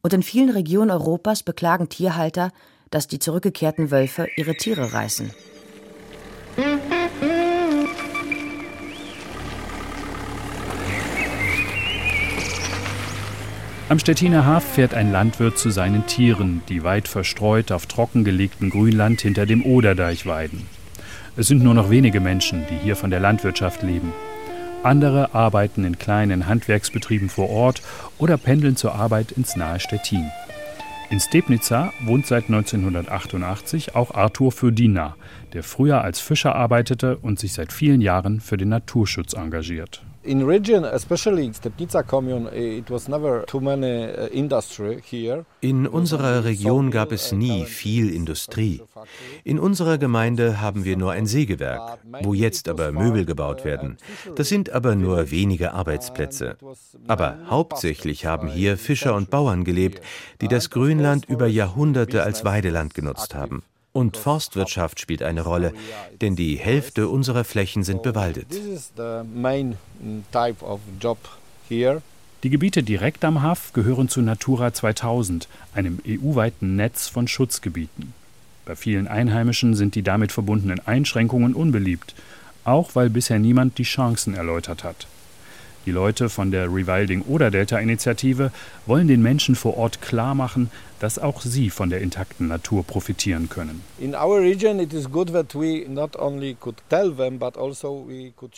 Und 0.03 0.15
in 0.15 0.23
vielen 0.23 0.51
Regionen 0.51 0.91
Europas 0.91 1.43
beklagen 1.43 1.89
Tierhalter, 1.89 2.53
dass 2.91 3.07
die 3.07 3.19
zurückgekehrten 3.19 3.91
Wölfe 3.91 4.29
ihre 4.37 4.55
Tiere 4.55 4.93
reißen. 4.93 5.31
Am 13.91 13.99
Stettiner 13.99 14.47
Haf 14.47 14.63
fährt 14.63 14.95
ein 14.95 15.11
Landwirt 15.11 15.59
zu 15.59 15.71
seinen 15.71 16.07
Tieren, 16.07 16.63
die 16.69 16.85
weit 16.85 17.09
verstreut 17.09 17.73
auf 17.73 17.87
trockengelegtem 17.87 18.71
Grünland 18.71 19.21
hinter 19.21 19.47
dem 19.47 19.67
Oderdeich 19.67 20.27
weiden. 20.27 20.65
Es 21.37 21.47
sind 21.47 21.63
nur 21.63 21.75
noch 21.75 21.91
wenige 21.91 22.21
Menschen, 22.21 22.65
die 22.69 22.77
hier 22.77 22.97
von 22.97 23.11
der 23.11 23.21
Landwirtschaft 23.21 23.83
leben. 23.83 24.13
Andere 24.83 25.35
arbeiten 25.35 25.85
in 25.85 25.99
kleinen 25.99 26.47
Handwerksbetrieben 26.47 27.29
vor 27.29 27.51
Ort 27.51 27.83
oder 28.19 28.37
pendeln 28.37 28.77
zur 28.77 28.95
Arbeit 28.95 29.33
ins 29.33 29.57
nahe 29.57 29.79
Stettin. 29.79 30.31
In 31.11 31.21
Stepnica 31.21 31.93
wohnt 32.05 32.27
seit 32.27 32.45
1988 32.45 33.95
auch 33.95 34.15
Arthur 34.15 34.53
Födina, 34.53 35.17
der 35.53 35.63
früher 35.63 36.03
als 36.03 36.21
Fischer 36.21 36.55
arbeitete 36.55 37.17
und 37.17 37.39
sich 37.39 37.53
seit 37.53 37.73
vielen 37.73 38.01
Jahren 38.01 38.41
für 38.41 38.57
den 38.57 38.69
Naturschutz 38.69 39.33
engagiert. 39.35 40.03
In 40.23 40.43
region, 40.43 40.85
especially 40.85 41.51
Stepnica 41.55 42.03
commune, 42.03 42.47
it 42.53 42.91
was 42.91 43.09
never 43.09 43.47
too 43.47 43.59
many 43.59 44.05
uh, 44.05 44.27
industry 44.27 45.01
here. 45.03 45.47
In 45.63 45.87
unserer 45.87 46.45
Region 46.45 46.91
gab 46.91 47.11
es 47.11 47.33
nie 47.33 47.65
viel 47.65 48.13
Industrie. 48.15 48.83
In 49.45 49.59
unserer 49.59 49.97
Gemeinde 49.97 50.61
haben 50.61 50.85
wir 50.85 50.99
nur 50.99 51.13
ein 51.13 51.25
Sägewerk, 51.25 52.01
wo 52.23 52.35
jetzt 52.35 52.69
aber 52.69 52.93
Möbel 52.93 53.25
gebaut 53.25 53.65
werden. 53.65 53.97
Das 54.37 54.51
sind 54.51 54.71
aber 54.71 54.95
nur 54.95 55.31
wenige 55.31 55.73
Arbeitsplätze. 55.73 56.59
Aber 57.09 57.39
hauptsächlich 57.49 58.27
haben 58.27 58.49
hier 58.49 58.77
Fischer 58.77 59.15
und 59.15 59.31
Bauern 59.31 59.65
gelebt, 59.65 60.03
die 60.43 60.49
das 60.49 60.69
Grünland 60.69 61.25
über 61.31 61.47
Jahrhunderte 61.47 62.23
als 62.23 62.45
Weideland 62.45 62.93
genutzt 62.93 63.35
haben. 63.35 63.63
Und 63.93 64.17
Forstwirtschaft 64.17 65.01
spielt 65.01 65.23
eine 65.23 65.43
Rolle, 65.43 65.73
denn 66.21 66.37
die 66.37 66.57
Hälfte 66.57 67.09
unserer 67.09 67.45
Flächen 67.45 67.83
sind 67.83 68.03
bewaldet. 68.03 68.47
Die 72.43 72.51
Gebiete 72.51 72.83
direkt 72.83 73.25
am 73.25 73.43
Haff 73.43 73.73
gehören 73.73 74.09
zu 74.09 74.23
Natura 74.23 74.73
2000, 74.73 75.49
einem 75.75 75.99
EU-weiten 76.07 76.77
Netz 76.77 77.09
von 77.09 77.29
Schutzgebieten. 77.29 78.15
Bei 78.65 78.77
vielen 78.77 79.09
Einheimischen 79.09 79.75
sind 79.75 79.95
die 79.95 80.03
damit 80.03 80.33
verbundenen 80.33 80.81
Einschränkungen 80.87 81.55
unbeliebt, 81.55 82.15
auch 82.65 82.95
weil 82.95 83.11
bisher 83.11 83.39
niemand 83.39 83.79
die 83.79 83.83
Chancen 83.83 84.35
erläutert 84.35 84.85
hat. 84.85 85.07
Die 85.87 85.93
Leute 85.93 86.29
von 86.29 86.51
der 86.51 86.67
Rewilding-Oder-Delta-Initiative 86.67 88.53
wollen 88.87 89.09
den 89.09 89.23
Menschen 89.23 89.55
vor 89.55 89.77
Ort 89.77 90.03
klarmachen, 90.03 90.71
dass 91.01 91.19
auch 91.19 91.41
sie 91.41 91.71
von 91.71 91.91
der 91.91 92.01
intakten 92.01 92.47
Natur 92.47 92.85
profitieren 92.85 93.49
können. 93.49 93.83
Also 93.99 94.35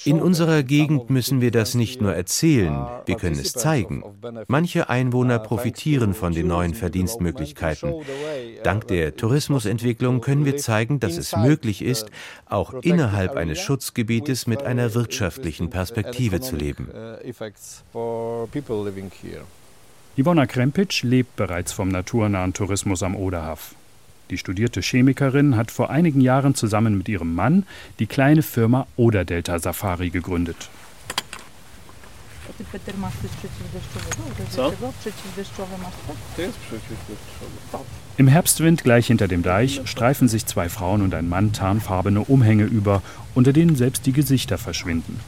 In 0.04 0.20
unserer 0.20 0.62
Gegend 0.62 1.10
müssen 1.10 1.40
wir 1.40 1.50
das 1.50 1.74
nicht 1.74 2.02
nur 2.02 2.14
erzählen, 2.14 2.74
uh, 2.74 2.88
wir 3.06 3.16
können 3.16 3.38
es 3.38 3.52
zeigen. 3.52 4.02
Manche 4.48 4.90
Einwohner 4.90 5.40
uh, 5.40 5.44
profitieren 5.44 6.14
von 6.14 6.34
den 6.34 6.48
neuen 6.48 6.74
Verdienstmöglichkeiten. 6.74 7.94
Dank 8.64 8.88
der 8.88 9.16
Tourismusentwicklung 9.16 10.20
können 10.20 10.44
wir 10.44 10.56
zeigen, 10.56 10.98
dass 10.98 11.16
es 11.16 11.36
möglich 11.36 11.82
ist, 11.82 12.06
auch 12.46 12.74
innerhalb 12.82 13.36
eines 13.36 13.60
Schutzgebietes 13.60 14.48
mit 14.48 14.64
einer 14.64 14.94
wirtschaftlichen 14.94 15.70
Perspektive 15.70 16.40
zu 16.40 16.56
leben. 16.56 16.88
Uh, 17.94 18.46
Ivona 20.16 20.46
Krempic 20.46 21.02
lebt 21.02 21.36
bereits 21.36 21.72
vom 21.72 21.88
naturnahen 21.88 22.52
Tourismus 22.52 23.02
am 23.02 23.16
Oderhaff. 23.16 23.74
Die 24.30 24.38
studierte 24.38 24.80
Chemikerin 24.80 25.56
hat 25.56 25.70
vor 25.70 25.90
einigen 25.90 26.20
Jahren 26.20 26.54
zusammen 26.54 26.96
mit 26.96 27.08
ihrem 27.08 27.34
Mann 27.34 27.66
die 27.98 28.06
kleine 28.06 28.42
Firma 28.42 28.86
Oderdelta 28.96 29.58
Safari 29.58 30.10
gegründet. 30.10 30.70
So? 34.50 34.72
Im 38.16 38.28
Herbstwind 38.28 38.82
gleich 38.82 39.06
hinter 39.06 39.28
dem 39.28 39.42
Deich 39.42 39.80
streifen 39.84 40.28
sich 40.28 40.46
zwei 40.46 40.68
Frauen 40.68 41.02
und 41.02 41.14
ein 41.14 41.28
Mann 41.28 41.52
tarnfarbene 41.52 42.20
Umhänge 42.20 42.64
über, 42.64 43.02
unter 43.34 43.52
denen 43.52 43.76
selbst 43.76 44.06
die 44.06 44.12
Gesichter 44.12 44.58
verschwinden. 44.58 45.20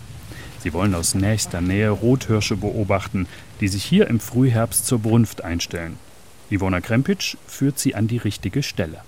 Sie 0.65 0.73
wollen 0.73 0.95
aus 0.95 1.15
nächster 1.15 1.61
Nähe 1.61 1.91
Rothirsche 1.91 2.57
beobachten, 2.57 3.29
die 3.61 3.69
sich 3.69 3.85
hier 3.85 4.07
im 4.09 4.19
Frühherbst 4.19 4.87
zur 4.87 4.99
Brunft 4.99 5.45
einstellen. 5.45 5.99
Ivona 6.49 6.81
Krempic 6.81 7.37
führt 7.47 7.79
sie 7.79 7.95
an 7.95 8.09
die 8.09 8.17
richtige 8.17 8.63
Stelle. 8.63 9.03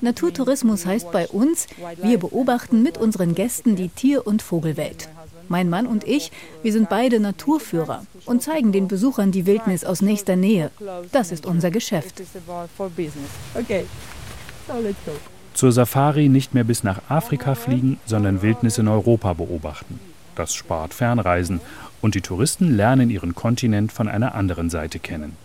Naturtourismus 0.00 0.86
heißt 0.86 1.12
bei 1.12 1.28
uns, 1.28 1.66
wir 2.02 2.18
beobachten 2.18 2.82
mit 2.82 2.96
unseren 2.96 3.34
Gästen 3.34 3.76
die 3.76 3.90
Tier- 3.90 4.26
und 4.26 4.40
Vogelwelt. 4.40 5.10
Mein 5.48 5.68
Mann 5.68 5.86
und 5.86 6.04
ich, 6.04 6.32
wir 6.62 6.72
sind 6.72 6.88
beide 6.88 7.20
Naturführer 7.20 8.06
und 8.24 8.42
zeigen 8.42 8.72
den 8.72 8.88
Besuchern 8.88 9.30
die 9.30 9.44
Wildnis 9.44 9.84
aus 9.84 10.00
nächster 10.00 10.36
Nähe. 10.36 10.70
Das 11.10 11.32
ist 11.32 11.44
unser 11.44 11.70
Geschäft. 11.70 12.22
Okay. 13.54 13.84
So, 14.66 14.78
let's 14.80 14.96
go 15.04 15.12
zur 15.54 15.72
Safari 15.72 16.28
nicht 16.28 16.54
mehr 16.54 16.64
bis 16.64 16.84
nach 16.84 17.00
Afrika 17.08 17.54
fliegen, 17.54 17.98
sondern 18.06 18.42
Wildnis 18.42 18.78
in 18.78 18.88
Europa 18.88 19.32
beobachten. 19.34 20.00
Das 20.34 20.54
spart 20.54 20.94
Fernreisen 20.94 21.60
und 22.00 22.14
die 22.14 22.20
Touristen 22.20 22.74
lernen 22.74 23.10
ihren 23.10 23.34
Kontinent 23.34 23.92
von 23.92 24.08
einer 24.08 24.34
anderen 24.34 24.70
Seite 24.70 24.98
kennen. 24.98 25.36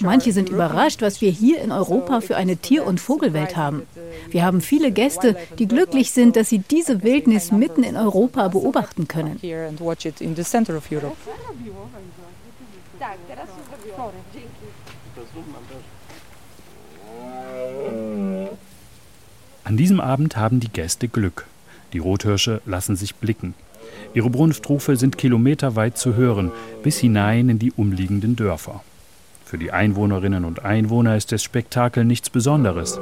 Manche 0.00 0.32
sind 0.32 0.48
überrascht, 0.48 1.02
was 1.02 1.20
wir 1.20 1.30
hier 1.30 1.60
in 1.60 1.72
Europa 1.72 2.20
für 2.22 2.36
eine 2.36 2.56
Tier- 2.56 2.86
und 2.86 3.00
Vogelwelt 3.00 3.56
haben. 3.56 3.82
Wir 4.30 4.44
haben 4.44 4.60
viele 4.62 4.92
Gäste, 4.92 5.36
die 5.58 5.68
glücklich 5.68 6.12
sind, 6.12 6.36
dass 6.36 6.48
sie 6.48 6.60
diese 6.60 7.02
Wildnis 7.02 7.52
mitten 7.52 7.82
in 7.82 7.96
Europa 7.96 8.48
beobachten 8.48 9.08
können. 9.08 9.38
An 19.68 19.76
diesem 19.76 20.00
Abend 20.00 20.38
haben 20.38 20.60
die 20.60 20.70
Gäste 20.70 21.08
Glück. 21.08 21.44
Die 21.92 21.98
Rothirsche 21.98 22.62
lassen 22.64 22.96
sich 22.96 23.16
blicken. 23.16 23.52
Ihre 24.14 24.30
Brunftrufe 24.30 24.96
sind 24.96 25.18
kilometerweit 25.18 25.98
zu 25.98 26.14
hören, 26.14 26.52
bis 26.82 26.96
hinein 26.96 27.50
in 27.50 27.58
die 27.58 27.72
umliegenden 27.72 28.34
Dörfer. 28.34 28.82
Für 29.44 29.58
die 29.58 29.70
Einwohnerinnen 29.70 30.46
und 30.46 30.64
Einwohner 30.64 31.18
ist 31.18 31.32
das 31.32 31.42
Spektakel 31.42 32.06
nichts 32.06 32.30
Besonderes. 32.30 32.98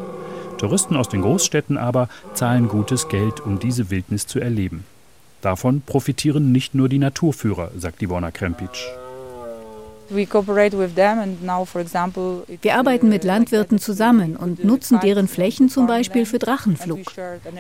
Touristen 0.59 0.97
aus 0.97 1.09
den 1.09 1.23
Großstädten 1.23 1.79
aber 1.79 2.09
zahlen 2.35 2.67
gutes 2.67 3.09
Geld, 3.09 3.39
um 3.39 3.61
diese 3.61 3.91
Wildnis 3.91 4.27
zu 4.27 4.41
erleben. 4.41 4.83
Davon 5.43 5.83
profitieren 5.83 6.51
nicht 6.51 6.75
nur 6.75 6.89
die 6.89 6.99
Naturführer, 6.99 7.71
sagt 7.79 8.03
Ivona 8.03 8.33
Krempic. 8.33 8.89
Wir 10.09 10.29
arbeiten 12.77 13.09
mit 13.09 13.25
Landwirten 13.25 13.79
zusammen 13.79 14.37
und 14.37 14.65
nutzen 14.65 15.01
deren 15.01 15.29
Flächen 15.29 15.69
zum 15.69 15.87
Beispiel 15.87 16.27
für 16.27 16.39
Drachenflug. 16.39 17.01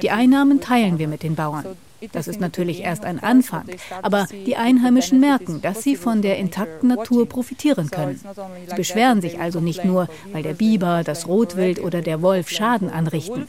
Die 0.03 0.11
Einnahmen 0.11 0.61
teilen 0.61 0.99
wir 0.99 1.09
mit 1.09 1.23
den 1.23 1.35
Bauern. 1.35 1.65
Das 2.13 2.29
ist 2.29 2.41
natürlich 2.41 2.83
erst 2.83 3.05
ein 3.05 3.23
Anfang, 3.23 3.65
aber 4.03 4.27
die 4.31 4.57
Einheimischen 4.57 5.19
merken, 5.19 5.63
dass 5.63 5.83
sie 5.83 5.97
von 5.97 6.21
der 6.21 6.37
intakten 6.37 6.91
Natur 6.91 7.27
profitieren 7.27 7.91
können. 7.91 8.21
Sie 8.69 8.77
beschweren 8.77 9.23
sich 9.23 9.41
also 9.41 9.61
nicht 9.61 9.85
nur, 9.85 10.09
weil 10.33 10.43
der 10.43 10.53
Biber, 10.55 11.03
das 11.05 11.27
Rotwild 11.27 11.83
oder 11.83 12.03
der 12.03 12.21
Wolf 12.23 12.51
Schaden 12.51 12.91
anrichten. 12.91 13.47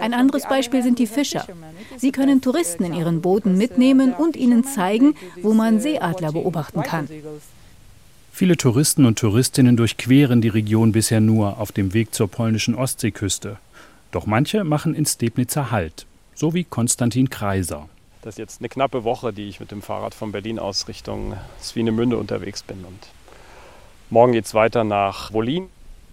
Ein 0.00 0.14
anderes 0.14 0.46
Beispiel 0.46 0.82
sind 0.82 0.98
die 0.98 1.06
Fischer. 1.06 1.44
Sie 1.96 2.12
können 2.12 2.40
Touristen 2.40 2.84
in 2.84 2.94
ihren 2.94 3.20
Booten 3.20 3.58
mitnehmen 3.58 4.14
und 4.14 4.36
ihnen 4.36 4.64
zeigen, 4.64 5.14
wo 5.42 5.52
man 5.52 5.80
Seeadler 5.80 6.32
beobachten 6.32 6.82
kann. 6.82 7.08
Viele 8.34 8.56
Touristen 8.56 9.04
und 9.04 9.18
Touristinnen 9.18 9.76
durchqueren 9.76 10.40
die 10.40 10.48
Region 10.48 10.92
bisher 10.92 11.20
nur 11.20 11.58
auf 11.58 11.70
dem 11.70 11.92
Weg 11.92 12.14
zur 12.14 12.28
polnischen 12.28 12.74
Ostseeküste. 12.74 13.58
Doch 14.10 14.24
manche 14.24 14.64
machen 14.64 14.94
in 14.94 15.04
Stebnitzer 15.04 15.70
Halt, 15.70 16.06
so 16.34 16.54
wie 16.54 16.64
Konstantin 16.64 17.28
Kreiser. 17.28 17.90
Das 18.22 18.34
ist 18.34 18.38
jetzt 18.38 18.60
eine 18.62 18.70
knappe 18.70 19.04
Woche, 19.04 19.34
die 19.34 19.48
ich 19.48 19.60
mit 19.60 19.70
dem 19.70 19.82
Fahrrad 19.82 20.14
von 20.14 20.32
Berlin 20.32 20.58
aus 20.58 20.88
Richtung 20.88 21.34
Swinemünde 21.60 22.16
unterwegs 22.16 22.62
bin. 22.62 22.78
Und 22.86 22.98
morgen 24.08 24.32
geht 24.32 24.46
es 24.46 24.54
weiter 24.54 24.82
nach 24.82 25.34
Wolin. 25.34 25.68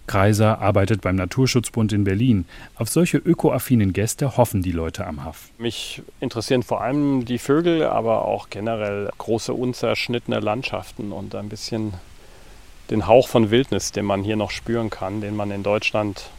Kreiser 0.06 0.60
arbeitet 0.60 1.00
beim 1.00 1.16
Naturschutzbund 1.16 1.92
in 1.94 2.04
Berlin. 2.04 2.44
Auf 2.74 2.90
solche 2.90 3.16
ökoaffinen 3.16 3.94
Gäste 3.94 4.36
hoffen 4.36 4.60
die 4.60 4.72
Leute 4.72 5.06
am 5.06 5.24
Haff. 5.24 5.48
Mich 5.56 6.02
interessieren 6.20 6.62
vor 6.62 6.82
allem 6.82 7.24
die 7.24 7.38
Vögel, 7.38 7.84
aber 7.84 8.26
auch 8.26 8.50
generell 8.50 9.08
große 9.16 9.54
unzerschnittene 9.54 10.40
Landschaften 10.40 11.12
und 11.12 11.34
ein 11.34 11.48
bisschen 11.48 11.94
den 12.90 13.06
Hauch 13.06 13.28
von 13.28 13.50
Wildnis, 13.50 13.92
den 13.92 14.04
man 14.04 14.24
hier 14.24 14.36
noch 14.36 14.50
spüren 14.50 14.90
kann, 14.90 15.20
den 15.20 15.36
man 15.36 15.50
in 15.50 15.62
Deutschland 15.62 16.30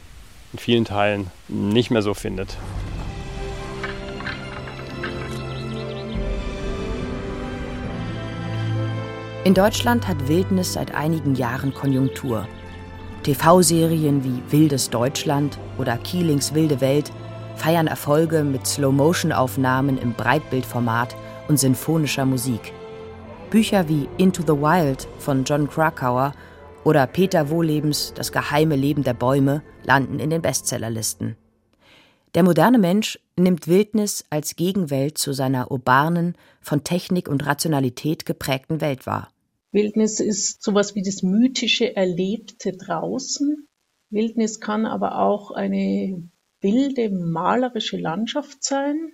in 0.51 0.59
vielen 0.59 0.85
Teilen 0.85 1.31
nicht 1.47 1.91
mehr 1.91 2.01
so 2.01 2.13
findet. 2.13 2.57
In 9.43 9.53
Deutschland 9.53 10.07
hat 10.07 10.27
Wildnis 10.27 10.73
seit 10.73 10.93
einigen 10.93 11.35
Jahren 11.35 11.73
Konjunktur. 11.73 12.47
TV-Serien 13.23 14.23
wie 14.23 14.51
Wildes 14.51 14.89
Deutschland 14.89 15.57
oder 15.77 15.97
Kielings 15.97 16.53
Wilde 16.53 16.81
Welt 16.81 17.11
feiern 17.55 17.87
Erfolge 17.87 18.43
mit 18.43 18.67
Slow-Motion-Aufnahmen 18.67 19.97
im 19.97 20.13
Breitbildformat 20.13 21.15
und 21.47 21.57
sinfonischer 21.57 22.25
Musik. 22.25 22.73
Bücher 23.51 23.89
wie 23.89 24.07
Into 24.17 24.43
the 24.43 24.53
Wild 24.53 25.09
von 25.19 25.43
John 25.43 25.69
Krakauer 25.69 26.33
oder 26.85 27.05
Peter 27.05 27.49
Wohlebens 27.49 28.13
Das 28.15 28.31
geheime 28.31 28.77
Leben 28.77 29.03
der 29.03 29.13
Bäume 29.13 29.61
landen 29.83 30.19
in 30.19 30.29
den 30.29 30.41
Bestsellerlisten. 30.41 31.35
Der 32.33 32.43
moderne 32.43 32.77
Mensch 32.77 33.19
nimmt 33.37 33.67
Wildnis 33.67 34.23
als 34.29 34.55
Gegenwelt 34.55 35.17
zu 35.17 35.33
seiner 35.33 35.69
urbanen, 35.69 36.37
von 36.61 36.85
Technik 36.85 37.27
und 37.27 37.45
Rationalität 37.45 38.25
geprägten 38.25 38.79
Welt 38.79 39.05
wahr. 39.05 39.29
Wildnis 39.73 40.21
ist 40.21 40.63
sowas 40.63 40.95
wie 40.95 41.03
das 41.03 41.21
mythische 41.21 41.93
Erlebte 41.93 42.71
draußen. 42.71 43.67
Wildnis 44.11 44.61
kann 44.61 44.85
aber 44.85 45.19
auch 45.19 45.51
eine 45.51 46.23
wilde, 46.61 47.09
malerische 47.09 47.97
Landschaft 47.97 48.63
sein. 48.63 49.11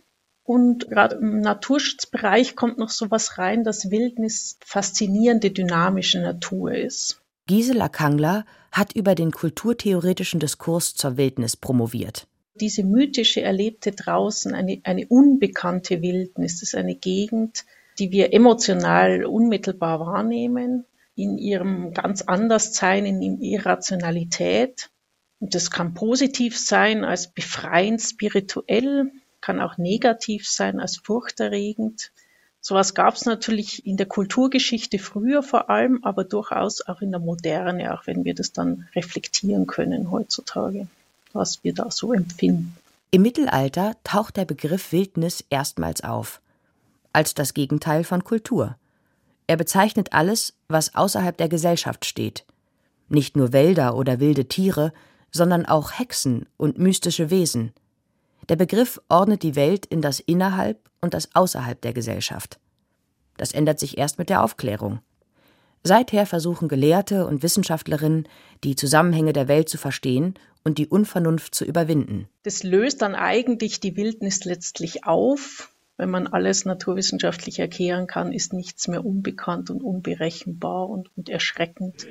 Und 0.48 0.88
gerade 0.88 1.18
im 1.18 1.42
Naturschutzbereich 1.42 2.56
kommt 2.56 2.78
noch 2.78 2.90
sowas 2.90 3.38
rein, 3.38 3.66
dass 3.66 3.92
Wildnis 3.92 4.58
faszinierende, 4.64 5.52
dynamische 5.52 6.22
Natur 6.22 6.74
ist. 6.74 7.20
Gisela 7.48 7.90
Kangler 7.90 8.46
hat 8.72 8.94
über 8.94 9.14
den 9.14 9.32
kulturtheoretischen 9.32 10.40
Diskurs 10.40 10.96
zur 10.96 11.18
Wildnis 11.18 11.58
promoviert. 11.58 12.28
Diese 12.56 12.86
mythische 12.86 13.42
Erlebte 13.42 13.92
draußen, 13.92 14.54
eine, 14.54 14.80
eine 14.86 15.06
unbekannte 15.08 16.02
Wildnis, 16.02 16.62
das 16.62 16.70
ist 16.70 16.76
eine 16.76 16.96
Gegend, 16.96 17.66
die 18.00 18.12
wir 18.12 18.34
emotional 18.34 19.26
unmittelbar 19.26 20.00
wahrnehmen, 20.00 20.86
in 21.16 21.38
ihrem 21.38 21.94
ganz 21.94 22.22
Anderssein, 22.22 23.06
in 23.06 23.42
ihrer 23.42 23.66
Rationalität. 23.66 24.92
Und 25.40 25.56
das 25.56 25.72
kann 25.72 25.94
positiv 25.94 26.58
sein 26.58 27.04
als 27.04 27.34
befreiend 27.34 28.02
spirituell, 28.02 29.12
kann 29.42 29.62
auch 29.62 29.78
negativ 29.78 30.48
sein 30.48 30.80
als 30.80 30.98
furchterregend. 30.98 32.12
Sowas 32.62 32.94
gab 32.94 33.16
es 33.16 33.26
natürlich 33.26 33.86
in 33.86 33.98
der 33.98 34.08
Kulturgeschichte 34.08 35.00
früher 35.00 35.44
vor 35.44 35.70
allem, 35.70 36.04
aber 36.04 36.24
durchaus 36.24 36.86
auch 36.86 37.02
in 37.02 37.12
der 37.12 37.20
Moderne, 37.20 37.94
auch 37.94 38.08
wenn 38.08 38.26
wir 38.26 38.36
das 38.36 38.52
dann 38.52 38.88
reflektieren 38.96 39.68
können 39.68 40.12
heutzutage, 40.12 40.88
was 41.34 41.64
wir 41.64 41.74
da 41.74 41.92
so 41.92 42.14
empfinden. 42.14 42.76
Im 43.12 43.22
Mittelalter 43.22 43.96
taucht 44.04 44.36
der 44.36 44.46
Begriff 44.46 44.92
Wildnis 44.92 45.46
erstmals 45.50 46.04
auf, 46.04 46.42
als 47.14 47.34
das 47.34 47.54
Gegenteil 47.54 48.04
von 48.04 48.24
Kultur. 48.24 48.76
Er 49.48 49.56
bezeichnet 49.56 50.12
alles, 50.12 50.54
was 50.68 50.94
außerhalb 50.94 51.38
der 51.38 51.48
Gesellschaft 51.48 52.06
steht. 52.06 52.44
Nicht 53.08 53.38
nur 53.38 53.54
Wälder 53.54 53.96
oder 53.96 54.20
wilde 54.20 54.46
Tiere, 54.46 54.92
sondern 55.32 55.66
auch 55.66 55.98
Hexen 55.98 56.48
und 56.58 56.80
mystische 56.80 57.30
Wesen. 57.30 57.72
Der 58.50 58.56
Begriff 58.56 59.02
ordnet 59.10 59.44
die 59.44 59.56
Welt 59.56 59.86
in 59.86 60.02
das 60.02 60.20
Innerhalb 60.22 60.80
und 61.02 61.14
das 61.14 61.36
Außerhalb 61.36 61.82
der 61.82 61.94
Gesellschaft. 61.94 62.60
Das 63.36 63.52
ändert 63.52 63.80
sich 63.80 63.98
erst 63.98 64.20
mit 64.20 64.30
der 64.30 64.44
Aufklärung. 64.44 65.00
Seither 65.84 66.26
versuchen 66.26 66.68
Gelehrte 66.68 67.28
und 67.28 67.44
Wissenschaftlerinnen, 67.44 68.28
die 68.64 68.76
Zusammenhänge 68.76 69.34
der 69.34 69.48
Welt 69.48 69.70
zu 69.70 69.78
verstehen 69.78 70.36
und 70.64 70.78
die 70.78 70.88
Unvernunft 70.88 71.56
zu 71.56 71.66
überwinden. 71.66 72.28
Das 72.44 72.64
löst 72.64 73.02
dann 73.02 73.16
eigentlich 73.16 73.80
die 73.80 73.96
Wildnis 73.96 74.44
letztlich 74.46 75.06
auf. 75.06 75.72
Wenn 75.98 76.10
man 76.10 76.28
alles 76.28 76.66
naturwissenschaftlich 76.66 77.60
erklären 77.60 78.08
kann, 78.08 78.32
ist 78.32 78.54
nichts 78.54 78.88
mehr 78.88 79.06
unbekannt 79.06 79.70
und 79.70 79.82
unberechenbar 79.82 80.90
und, 80.90 81.10
und 81.18 81.30
erschreckend. 81.30 82.08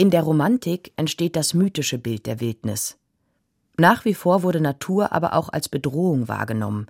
In 0.00 0.10
der 0.10 0.22
Romantik 0.22 0.92
entsteht 0.94 1.34
das 1.34 1.54
mythische 1.54 1.98
Bild 1.98 2.26
der 2.26 2.38
Wildnis. 2.38 2.96
Nach 3.76 4.04
wie 4.04 4.14
vor 4.14 4.44
wurde 4.44 4.60
Natur 4.60 5.10
aber 5.10 5.34
auch 5.34 5.48
als 5.48 5.68
Bedrohung 5.68 6.28
wahrgenommen. 6.28 6.86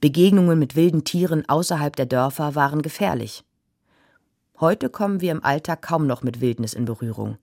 Begegnungen 0.00 0.60
mit 0.60 0.76
wilden 0.76 1.02
Tieren 1.02 1.48
außerhalb 1.48 1.96
der 1.96 2.06
Dörfer 2.06 2.54
waren 2.54 2.82
gefährlich. 2.82 3.42
Heute 4.60 4.90
kommen 4.90 5.20
wir 5.20 5.32
im 5.32 5.42
Alltag 5.42 5.82
kaum 5.82 6.06
noch 6.06 6.22
mit 6.22 6.40
Wildnis 6.40 6.72
in 6.72 6.84
Berührung. 6.84 7.36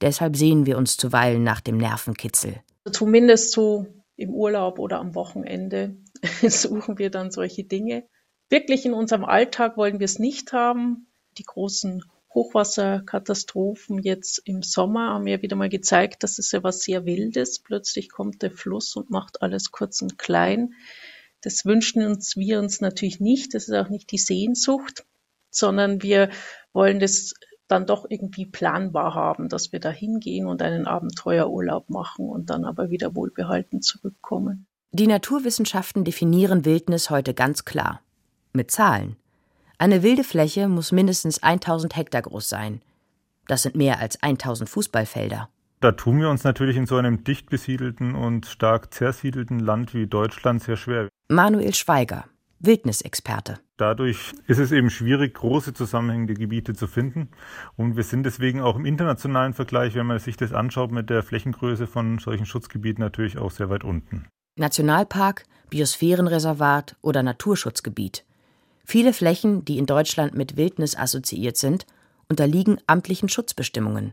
Deshalb 0.00 0.36
sehen 0.36 0.64
wir 0.64 0.78
uns 0.78 0.96
zuweilen 0.96 1.42
nach 1.42 1.60
dem 1.60 1.76
Nervenkitzel. 1.76 2.54
Zumindest 2.92 3.50
so 3.50 3.86
im 4.14 4.30
Urlaub 4.30 4.78
oder 4.78 5.00
am 5.00 5.16
Wochenende 5.16 5.96
suchen 6.48 6.98
wir 6.98 7.10
dann 7.10 7.32
solche 7.32 7.64
Dinge. 7.64 8.04
Wirklich 8.48 8.86
in 8.86 8.92
unserem 8.92 9.24
Alltag 9.24 9.76
wollen 9.76 9.98
wir 9.98 10.04
es 10.04 10.20
nicht 10.20 10.52
haben. 10.52 11.08
Die 11.36 11.42
großen 11.42 12.04
Hochwasserkatastrophen 12.36 14.02
jetzt 14.02 14.42
im 14.44 14.62
Sommer 14.62 15.14
haben 15.14 15.26
ja 15.26 15.40
wieder 15.40 15.56
mal 15.56 15.70
gezeigt, 15.70 16.22
dass 16.22 16.38
es 16.38 16.52
ja 16.52 16.62
was 16.62 16.80
sehr 16.80 17.06
Wildes. 17.06 17.60
Plötzlich 17.60 18.10
kommt 18.10 18.42
der 18.42 18.50
Fluss 18.50 18.94
und 18.94 19.10
macht 19.10 19.40
alles 19.40 19.72
kurz 19.72 20.02
und 20.02 20.18
klein. 20.18 20.74
Das 21.40 21.64
wünschen 21.64 22.04
uns 22.04 22.36
wir 22.36 22.58
uns 22.58 22.82
natürlich 22.82 23.20
nicht. 23.20 23.54
Das 23.54 23.68
ist 23.68 23.74
auch 23.74 23.88
nicht 23.88 24.12
die 24.12 24.18
Sehnsucht, 24.18 25.06
sondern 25.50 26.02
wir 26.02 26.28
wollen 26.74 27.00
das 27.00 27.32
dann 27.68 27.86
doch 27.86 28.04
irgendwie 28.08 28.44
planbar 28.44 29.14
haben, 29.14 29.48
dass 29.48 29.72
wir 29.72 29.80
da 29.80 29.90
hingehen 29.90 30.46
und 30.46 30.60
einen 30.60 30.86
Abenteuerurlaub 30.86 31.88
machen 31.88 32.28
und 32.28 32.50
dann 32.50 32.66
aber 32.66 32.90
wieder 32.90 33.14
wohlbehalten 33.14 33.80
zurückkommen. 33.80 34.66
Die 34.92 35.06
Naturwissenschaften 35.06 36.04
definieren 36.04 36.66
Wildnis 36.66 37.08
heute 37.08 37.32
ganz 37.32 37.64
klar. 37.64 38.02
Mit 38.52 38.70
Zahlen. 38.70 39.16
Eine 39.78 40.02
wilde 40.02 40.24
Fläche 40.24 40.68
muss 40.68 40.90
mindestens 40.90 41.42
1000 41.42 41.96
Hektar 41.96 42.22
groß 42.22 42.48
sein. 42.48 42.80
Das 43.46 43.62
sind 43.62 43.76
mehr 43.76 44.00
als 44.00 44.22
1000 44.22 44.70
Fußballfelder. 44.70 45.50
Da 45.80 45.92
tun 45.92 46.18
wir 46.20 46.30
uns 46.30 46.44
natürlich 46.44 46.76
in 46.76 46.86
so 46.86 46.96
einem 46.96 47.24
dicht 47.24 47.50
besiedelten 47.50 48.14
und 48.14 48.46
stark 48.46 48.94
zersiedelten 48.94 49.60
Land 49.60 49.92
wie 49.92 50.06
Deutschland 50.06 50.62
sehr 50.62 50.78
schwer. 50.78 51.08
Manuel 51.28 51.74
Schweiger, 51.74 52.24
Wildnisexperte. 52.60 53.58
Dadurch 53.76 54.32
ist 54.46 54.58
es 54.58 54.72
eben 54.72 54.88
schwierig, 54.88 55.34
große 55.34 55.74
zusammenhängende 55.74 56.32
Gebiete 56.32 56.72
zu 56.72 56.86
finden. 56.86 57.28
Und 57.76 57.96
wir 57.96 58.04
sind 58.04 58.24
deswegen 58.24 58.62
auch 58.62 58.76
im 58.76 58.86
internationalen 58.86 59.52
Vergleich, 59.52 59.94
wenn 59.94 60.06
man 60.06 60.18
sich 60.18 60.38
das 60.38 60.54
anschaut, 60.54 60.90
mit 60.90 61.10
der 61.10 61.22
Flächengröße 61.22 61.86
von 61.86 62.18
solchen 62.18 62.46
Schutzgebieten 62.46 63.04
natürlich 63.04 63.36
auch 63.36 63.50
sehr 63.50 63.68
weit 63.68 63.84
unten. 63.84 64.26
Nationalpark, 64.58 65.44
Biosphärenreservat 65.68 66.96
oder 67.02 67.22
Naturschutzgebiet. 67.22 68.24
Viele 68.88 69.12
Flächen, 69.12 69.64
die 69.64 69.78
in 69.78 69.86
Deutschland 69.86 70.36
mit 70.36 70.56
Wildnis 70.56 70.96
assoziiert 70.96 71.56
sind, 71.56 71.86
unterliegen 72.28 72.78
amtlichen 72.86 73.28
Schutzbestimmungen. 73.28 74.12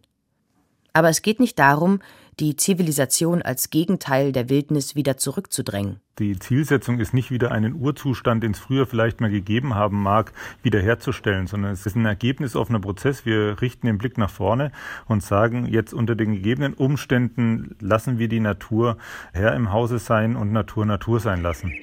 Aber 0.93 1.09
es 1.09 1.21
geht 1.21 1.39
nicht 1.39 1.59
darum, 1.59 1.99
die 2.39 2.55
Zivilisation 2.55 3.43
als 3.43 3.69
Gegenteil 3.69 4.31
der 4.31 4.49
Wildnis 4.49 4.95
wieder 4.95 5.15
zurückzudrängen. 5.15 5.99
Die 6.17 6.39
Zielsetzung 6.39 6.99
ist 6.99 7.13
nicht 7.13 7.29
wieder 7.29 7.51
einen 7.51 7.75
Urzustand, 7.75 8.41
den 8.41 8.53
es 8.53 8.59
früher 8.59 8.87
vielleicht 8.87 9.21
mal 9.21 9.29
gegeben 9.29 9.75
haben 9.75 10.01
mag, 10.01 10.33
wiederherzustellen, 10.63 11.45
sondern 11.45 11.71
es 11.71 11.85
ist 11.85 11.95
ein 11.95 12.05
ergebnisoffener 12.05 12.79
Prozess. 12.79 13.27
Wir 13.27 13.61
richten 13.61 13.85
den 13.85 13.99
Blick 13.99 14.17
nach 14.17 14.31
vorne 14.31 14.71
und 15.07 15.21
sagen, 15.21 15.67
jetzt 15.67 15.93
unter 15.93 16.15
den 16.15 16.33
gegebenen 16.33 16.73
Umständen 16.73 17.75
lassen 17.79 18.17
wir 18.17 18.27
die 18.27 18.39
Natur 18.39 18.97
Herr 19.33 19.55
im 19.55 19.71
Hause 19.71 19.99
sein 19.99 20.35
und 20.35 20.51
Natur 20.51 20.87
Natur 20.87 21.19
sein 21.19 21.43
lassen. 21.43 21.73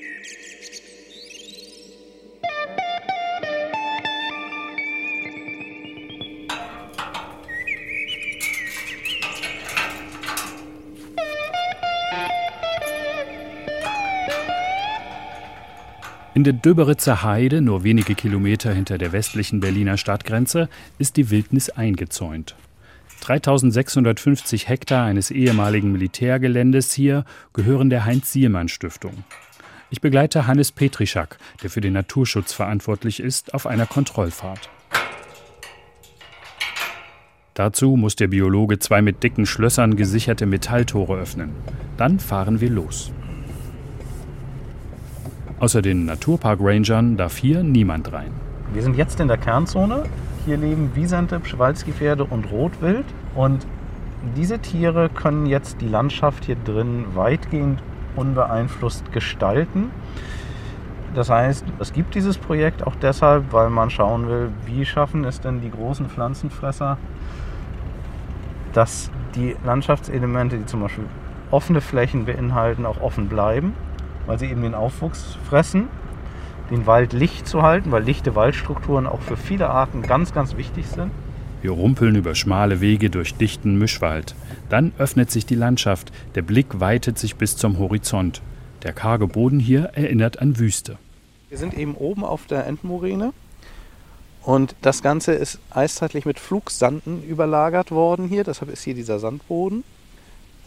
In 16.41 16.45
der 16.45 16.55
Döberitzer 16.55 17.23
Heide, 17.23 17.61
nur 17.61 17.85
wenige 17.85 18.15
Kilometer 18.15 18.73
hinter 18.73 18.97
der 18.97 19.13
westlichen 19.13 19.61
Berliner 19.61 19.99
Stadtgrenze, 19.99 20.71
ist 20.97 21.19
die 21.19 21.29
Wildnis 21.29 21.69
eingezäunt. 21.69 22.57
3650 23.21 24.67
Hektar 24.67 25.05
eines 25.05 25.31
ehemaligen 25.31 25.93
Militärgeländes 25.93 26.95
hier 26.95 27.27
gehören 27.53 27.91
der 27.91 28.07
Heinz-Siemann-Stiftung. 28.07 29.23
Ich 29.91 30.01
begleite 30.01 30.47
Hannes 30.47 30.73
Petrischak, 30.73 31.37
der 31.63 31.69
für 31.69 31.83
den 31.83 31.93
Naturschutz 31.93 32.55
verantwortlich 32.55 33.21
ist, 33.21 33.53
auf 33.53 33.67
einer 33.67 33.85
Kontrollfahrt. 33.85 34.71
Dazu 37.53 37.97
muss 37.97 38.17
der 38.17 38.29
Biologe 38.29 38.79
zwei 38.79 39.03
mit 39.03 39.23
dicken 39.23 39.45
Schlössern 39.45 39.95
gesicherte 39.95 40.47
Metalltore 40.47 41.19
öffnen. 41.19 41.51
Dann 41.99 42.19
fahren 42.19 42.63
wir 42.63 42.71
los. 42.71 43.13
Außer 45.61 45.83
den 45.83 46.07
Naturpark-Rangern 46.07 47.19
darf 47.19 47.37
hier 47.37 47.63
niemand 47.63 48.15
rein. 48.15 48.33
Wir 48.73 48.83
sind 48.83 48.97
jetzt 48.97 49.21
in 49.21 49.29
der 49.29 49.37
Kernzone. 49.37 50.05
Hier 50.47 50.57
leben 50.57 50.93
Wiesente, 50.95 51.39
Schwalzgefährde 51.45 52.25
und 52.25 52.51
Rotwild. 52.51 53.05
Und 53.35 53.67
diese 54.35 54.59
Tiere 54.59 55.11
können 55.11 55.45
jetzt 55.45 55.83
die 55.83 55.89
Landschaft 55.89 56.47
hier 56.47 56.57
drin 56.65 57.05
weitgehend 57.15 57.83
unbeeinflusst 58.17 59.13
gestalten. 59.13 59.91
Das 61.15 61.29
heißt, 61.29 61.67
es 61.79 61.93
gibt 61.93 62.15
dieses 62.15 62.39
Projekt 62.39 62.87
auch 62.87 62.95
deshalb, 62.95 63.53
weil 63.53 63.69
man 63.69 63.91
schauen 63.91 64.29
will, 64.29 64.49
wie 64.65 64.87
schaffen 64.87 65.25
es 65.25 65.43
denn 65.43 65.61
die 65.61 65.71
großen 65.71 66.07
Pflanzenfresser, 66.09 66.97
dass 68.73 69.11
die 69.35 69.57
Landschaftselemente, 69.63 70.57
die 70.57 70.65
zum 70.65 70.81
Beispiel 70.81 71.05
offene 71.51 71.83
Flächen 71.83 72.25
beinhalten, 72.25 72.87
auch 72.87 73.03
offen 73.03 73.29
bleiben 73.29 73.75
weil 74.27 74.39
sie 74.39 74.47
eben 74.47 74.63
den 74.63 74.75
Aufwuchs 74.75 75.37
fressen, 75.49 75.89
den 76.71 76.87
Wald 76.87 77.13
licht 77.13 77.47
zu 77.47 77.63
halten, 77.63 77.91
weil 77.91 78.03
lichte 78.03 78.35
Waldstrukturen 78.35 79.07
auch 79.07 79.21
für 79.21 79.37
viele 79.37 79.71
Arten 79.71 80.03
ganz, 80.03 80.33
ganz 80.33 80.57
wichtig 80.57 80.87
sind. 80.87 81.11
Wir 81.63 81.73
rumpeln 81.73 82.17
über 82.17 82.35
schmale 82.35 82.81
Wege 82.81 83.11
durch 83.11 83.35
dichten 83.35 83.77
Mischwald. 83.77 84.35
Dann 84.71 84.93
öffnet 84.99 85.31
sich 85.31 85.45
die 85.45 85.57
Landschaft, 85.57 86.11
der 86.35 86.43
Blick 86.43 86.81
weitet 86.81 87.19
sich 87.19 87.37
bis 87.37 87.57
zum 87.57 87.79
Horizont. 87.79 88.41
Der 88.83 88.93
karge 88.95 89.27
Boden 89.27 89.61
hier 89.61 89.91
erinnert 89.93 90.39
an 90.39 90.59
Wüste. 90.59 90.97
Wir 91.51 91.59
sind 91.59 91.75
eben 91.75 91.97
oben 91.97 92.25
auf 92.25 92.47
der 92.47 92.67
Endmoräne 92.67 93.33
und 94.43 94.75
das 94.81 95.03
Ganze 95.03 95.33
ist 95.33 95.59
eiszeitlich 95.71 96.25
mit 96.25 96.39
Flugsanden 96.39 97.23
überlagert 97.25 97.91
worden 97.91 98.27
hier, 98.27 98.45
deshalb 98.45 98.71
ist 98.71 98.83
hier 98.83 98.95
dieser 98.95 99.19
Sandboden. 99.19 99.85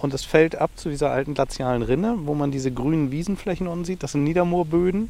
Und 0.03 0.13
es 0.13 0.25
fällt 0.25 0.57
ab 0.57 0.71
zu 0.75 0.89
dieser 0.89 1.11
alten 1.11 1.33
glazialen 1.33 1.81
Rinne, 1.81 2.17
wo 2.23 2.35
man 2.35 2.51
diese 2.51 2.73
grünen 2.73 3.09
Wiesenflächen 3.11 3.67
unten 3.67 3.85
sieht. 3.85 4.03
Das 4.03 4.11
sind 4.11 4.25
Niedermoorböden. 4.25 5.09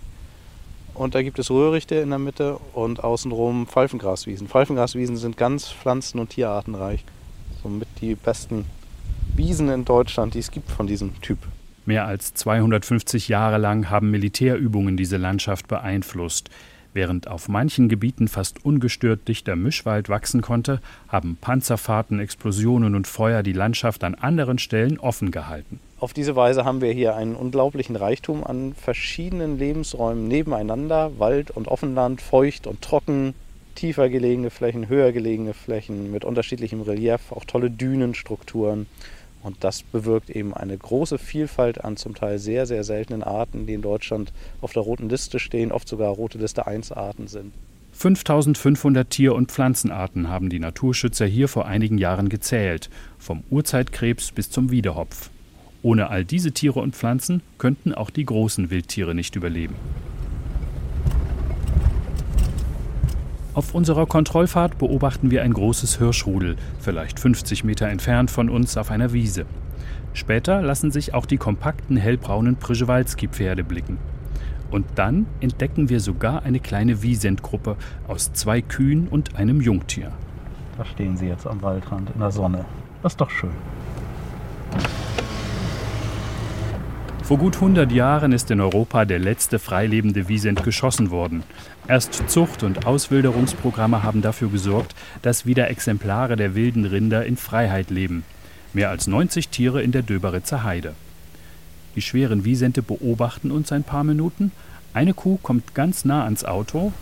Und 0.93 1.15
da 1.15 1.23
gibt 1.23 1.39
es 1.39 1.49
Röhrichte 1.49 1.95
in 1.95 2.11
der 2.11 2.19
Mitte 2.19 2.59
und 2.73 3.03
außenrum 3.03 3.65
Pfeifengraswiesen. 3.65 4.47
Pfeifengraswiesen 4.47 5.17
sind 5.17 5.35
ganz 5.35 5.71
pflanzen- 5.71 6.19
und 6.19 6.29
tierartenreich. 6.29 7.03
Somit 7.63 7.87
die 8.01 8.13
besten 8.13 8.65
Wiesen 9.35 9.67
in 9.69 9.83
Deutschland, 9.83 10.35
die 10.35 10.39
es 10.39 10.51
gibt 10.51 10.69
von 10.69 10.85
diesem 10.85 11.19
Typ. 11.21 11.39
Mehr 11.87 12.05
als 12.05 12.35
250 12.35 13.29
Jahre 13.29 13.57
lang 13.57 13.89
haben 13.89 14.11
Militärübungen 14.11 14.95
diese 14.95 15.17
Landschaft 15.17 15.67
beeinflusst. 15.67 16.51
Während 16.93 17.27
auf 17.27 17.49
manchen 17.49 17.89
Gebieten 17.89 18.27
fast 18.27 18.63
ungestört 18.63 19.27
dichter 19.27 19.55
Mischwald 19.55 20.09
wachsen 20.09 20.41
konnte, 20.41 20.79
haben 21.07 21.37
Panzerfahrten, 21.41 22.19
Explosionen 22.19 22.93
und 22.93 23.07
Feuer 23.07 23.41
die 23.41 23.53
Landschaft 23.53 24.03
an 24.03 24.13
anderen 24.13 24.59
Stellen 24.59 24.99
offen 24.99 25.31
gehalten. 25.31 25.79
Auf 25.99 26.13
diese 26.13 26.35
Weise 26.35 26.65
haben 26.65 26.81
wir 26.81 26.91
hier 26.91 27.15
einen 27.15 27.35
unglaublichen 27.35 27.95
Reichtum 27.95 28.43
an 28.43 28.73
verschiedenen 28.75 29.57
Lebensräumen 29.57 30.27
nebeneinander, 30.27 31.17
Wald 31.17 31.49
und 31.49 31.67
Offenland, 31.67 32.21
feucht 32.21 32.67
und 32.67 32.81
trocken, 32.81 33.33
tiefer 33.75 34.09
gelegene 34.09 34.49
Flächen, 34.49 34.87
höher 34.87 35.11
gelegene 35.11 35.53
Flächen 35.53 36.11
mit 36.11 36.25
unterschiedlichem 36.25 36.81
Relief, 36.81 37.31
auch 37.31 37.45
tolle 37.45 37.71
Dünenstrukturen. 37.71 38.85
Und 39.43 39.57
das 39.63 39.83
bewirkt 39.83 40.29
eben 40.29 40.53
eine 40.53 40.77
große 40.77 41.17
Vielfalt 41.17 41.83
an 41.83 41.97
zum 41.97 42.15
Teil 42.15 42.39
sehr, 42.39 42.65
sehr 42.65 42.83
seltenen 42.83 43.23
Arten, 43.23 43.67
die 43.67 43.73
in 43.73 43.81
Deutschland 43.81 44.31
auf 44.61 44.73
der 44.73 44.83
roten 44.83 45.09
Liste 45.09 45.37
stehen, 45.37 45.71
oft 45.71 45.87
sogar 45.87 46.11
rote 46.11 46.37
Liste 46.37 46.65
1 46.65 46.93
Arten 46.93 47.27
sind. 47.27 47.53
5500 47.91 49.09
Tier- 49.09 49.35
und 49.35 49.51
Pflanzenarten 49.51 50.29
haben 50.29 50.49
die 50.49 50.59
Naturschützer 50.59 51.25
hier 51.25 51.47
vor 51.47 51.67
einigen 51.67 51.97
Jahren 51.97 52.29
gezählt, 52.29 52.89
vom 53.19 53.43
Urzeitkrebs 53.49 54.31
bis 54.31 54.49
zum 54.49 54.71
Wiedehopf. 54.71 55.29
Ohne 55.83 56.09
all 56.09 56.25
diese 56.25 56.53
Tiere 56.53 56.79
und 56.79 56.95
Pflanzen 56.95 57.41
könnten 57.57 57.93
auch 57.93 58.09
die 58.09 58.25
großen 58.25 58.69
Wildtiere 58.69 59.13
nicht 59.13 59.35
überleben. 59.35 59.75
Auf 63.55 63.75
unserer 63.75 64.07
Kontrollfahrt 64.07 64.79
beobachten 64.79 65.29
wir 65.29 65.43
ein 65.43 65.53
großes 65.53 65.99
Hirschrudel, 65.99 66.55
vielleicht 66.79 67.19
50 67.19 67.63
Meter 67.63 67.87
entfernt 67.87 68.31
von 68.31 68.49
uns 68.49 68.77
auf 68.77 68.89
einer 68.89 69.13
Wiese. 69.13 69.45
Später 70.13 70.63
lassen 70.63 70.89
sich 70.89 71.13
auch 71.13 71.27
die 71.27 71.37
kompakten 71.37 71.95
hellbraunen 71.95 72.55
Przewalski-Pferde 72.55 73.63
blicken. 73.63 73.99
Und 74.71 74.87
dann 74.95 75.27
entdecken 75.39 75.89
wir 75.89 75.99
sogar 75.99 76.41
eine 76.41 76.59
kleine 76.59 77.03
Wiesentgruppe 77.03 77.77
aus 78.07 78.33
zwei 78.33 78.61
Kühen 78.61 79.07
und 79.07 79.35
einem 79.35 79.61
Jungtier. 79.61 80.11
Da 80.79 80.85
stehen 80.85 81.15
sie 81.15 81.27
jetzt 81.27 81.45
am 81.45 81.61
Waldrand 81.61 82.09
in 82.11 82.21
der 82.21 82.31
Sonne. 82.31 82.65
Das 83.03 83.13
ist 83.13 83.21
doch 83.21 83.29
schön. 83.29 83.51
Vor 87.33 87.39
gut 87.39 87.55
100 87.55 87.91
Jahren 87.91 88.31
ist 88.31 88.51
in 88.51 88.61
Europa 88.61 89.05
der 89.05 89.17
letzte 89.17 89.57
freilebende 89.57 90.27
Wiesent 90.27 90.63
geschossen 90.63 91.09
worden. 91.09 91.41
Erst 91.87 92.29
Zucht- 92.29 92.61
und 92.61 92.85
Auswilderungsprogramme 92.85 94.03
haben 94.03 94.21
dafür 94.21 94.49
gesorgt, 94.49 94.93
dass 95.23 95.47
wieder 95.47 95.67
Exemplare 95.71 96.35
der 96.35 96.53
wilden 96.53 96.85
Rinder 96.85 97.25
in 97.25 97.35
Freiheit 97.35 97.89
leben. 97.89 98.23
Mehr 98.73 98.91
als 98.91 99.07
90 99.07 99.49
Tiere 99.49 99.81
in 99.81 99.91
der 99.91 100.03
Döberitzer 100.03 100.63
Heide. 100.63 100.93
Die 101.95 102.03
schweren 102.03 102.45
Wiesente 102.45 102.83
beobachten 102.83 103.49
uns 103.49 103.71
ein 103.71 103.83
paar 103.83 104.03
Minuten. 104.03 104.51
Eine 104.93 105.15
Kuh 105.15 105.39
kommt 105.41 105.73
ganz 105.73 106.05
nah 106.05 106.25
ans 106.25 106.45
Auto. 106.45 106.93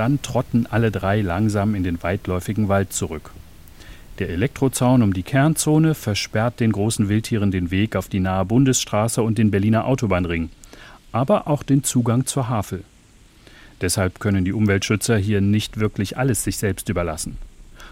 Dann 0.00 0.22
trotten 0.22 0.66
alle 0.70 0.90
drei 0.90 1.20
langsam 1.20 1.74
in 1.74 1.82
den 1.82 2.02
weitläufigen 2.02 2.68
Wald 2.70 2.90
zurück. 2.90 3.32
Der 4.18 4.30
Elektrozaun 4.30 5.02
um 5.02 5.12
die 5.12 5.22
Kernzone 5.22 5.94
versperrt 5.94 6.58
den 6.58 6.72
großen 6.72 7.10
Wildtieren 7.10 7.50
den 7.50 7.70
Weg 7.70 7.96
auf 7.96 8.08
die 8.08 8.18
nahe 8.18 8.46
Bundesstraße 8.46 9.22
und 9.22 9.36
den 9.36 9.50
Berliner 9.50 9.84
Autobahnring, 9.84 10.48
aber 11.12 11.48
auch 11.48 11.62
den 11.62 11.84
Zugang 11.84 12.24
zur 12.24 12.48
Havel. 12.48 12.82
Deshalb 13.82 14.20
können 14.20 14.46
die 14.46 14.54
Umweltschützer 14.54 15.18
hier 15.18 15.42
nicht 15.42 15.78
wirklich 15.78 16.16
alles 16.16 16.44
sich 16.44 16.56
selbst 16.56 16.88
überlassen. 16.88 17.36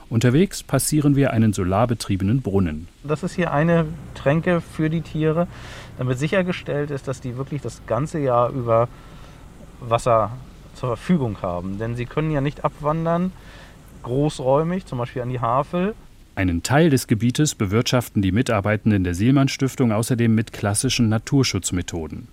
Unterwegs 0.09 0.63
passieren 0.63 1.15
wir 1.15 1.35
einen 1.35 1.53
solarbetriebenen 1.53 2.41
Brunnen. 2.41 2.89
Das 3.05 3.23
ist 3.23 3.35
hier 3.35 3.53
eine 3.53 3.85
Tränke 4.15 4.63
für 4.63 4.89
die 4.89 5.03
Tiere, 5.03 5.47
damit 5.99 6.19
sichergestellt 6.19 6.91
ist, 6.91 7.07
dass 7.07 7.21
die 7.21 7.37
wirklich 7.37 7.61
das 7.61 7.83
ganze 7.87 8.19
Jahr 8.19 8.49
über 8.49 8.89
Wasser 9.81 10.31
zur 10.79 10.97
Verfügung 10.97 11.43
haben. 11.43 11.79
Denn 11.79 11.97
sie 11.97 12.07
können 12.07 12.31
ja 12.31 12.41
nicht 12.41 12.65
abwandern, 12.65 13.33
großräumig, 14.03 14.87
zum 14.87 14.99
Beispiel 14.99 15.23
an 15.23 15.31
die 15.31 15.41
Havel. 15.41 15.95
Einen 16.35 16.63
Teil 16.63 16.89
des 16.91 17.09
Gebietes 17.09 17.55
bewirtschaften 17.55 18.23
die 18.23 18.33
Mitarbeitenden 18.33 19.03
der 19.03 19.15
Seelmann 19.15 19.49
Stiftung 19.49 19.91
außerdem 19.91 20.35
mit 20.35 20.53
klassischen 20.53 21.09
Naturschutzmethoden. 21.09 22.29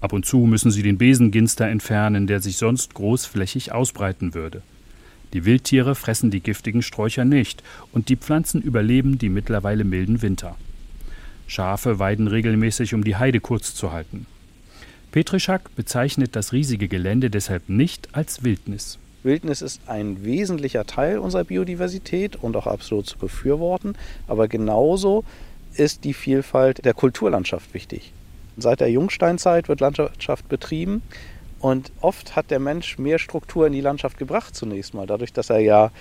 Ab 0.00 0.12
und 0.12 0.26
zu 0.26 0.38
müssen 0.38 0.70
sie 0.70 0.82
den 0.82 0.98
Besenginster 0.98 1.68
entfernen, 1.68 2.26
der 2.26 2.40
sich 2.40 2.56
sonst 2.56 2.94
großflächig 2.94 3.72
ausbreiten 3.72 4.34
würde. 4.34 4.62
Die 5.32 5.44
Wildtiere 5.44 5.94
fressen 5.94 6.30
die 6.30 6.40
giftigen 6.40 6.82
Sträucher 6.82 7.24
nicht 7.24 7.62
und 7.92 8.08
die 8.08 8.16
Pflanzen 8.16 8.62
überleben 8.62 9.18
die 9.18 9.28
mittlerweile 9.28 9.84
milden 9.84 10.22
Winter. 10.22 10.56
Schafe 11.46 11.98
weiden 11.98 12.28
regelmäßig, 12.28 12.94
um 12.94 13.04
die 13.04 13.16
Heide 13.16 13.40
kurz 13.40 13.74
zu 13.74 13.92
halten. 13.92 14.26
Petrischak 15.14 15.76
bezeichnet 15.76 16.34
das 16.34 16.52
riesige 16.52 16.88
Gelände 16.88 17.30
deshalb 17.30 17.68
nicht 17.68 18.08
als 18.16 18.42
Wildnis. 18.42 18.98
Wildnis 19.22 19.62
ist 19.62 19.82
ein 19.86 20.24
wesentlicher 20.24 20.86
Teil 20.86 21.18
unserer 21.18 21.44
Biodiversität 21.44 22.34
und 22.34 22.56
auch 22.56 22.66
absolut 22.66 23.06
zu 23.06 23.16
befürworten. 23.18 23.94
Aber 24.26 24.48
genauso 24.48 25.22
ist 25.76 26.02
die 26.02 26.14
Vielfalt 26.14 26.84
der 26.84 26.94
Kulturlandschaft 26.94 27.74
wichtig. 27.74 28.12
Seit 28.56 28.80
der 28.80 28.90
Jungsteinzeit 28.90 29.68
wird 29.68 29.78
Landschaft 29.78 30.48
betrieben 30.48 31.00
und 31.60 31.92
oft 32.00 32.34
hat 32.34 32.50
der 32.50 32.58
Mensch 32.58 32.98
mehr 32.98 33.20
Struktur 33.20 33.68
in 33.68 33.72
die 33.72 33.82
Landschaft 33.82 34.18
gebracht 34.18 34.56
zunächst 34.56 34.94
mal, 34.94 35.06
dadurch, 35.06 35.32
dass 35.32 35.48
er 35.48 35.60
ja 35.60 35.92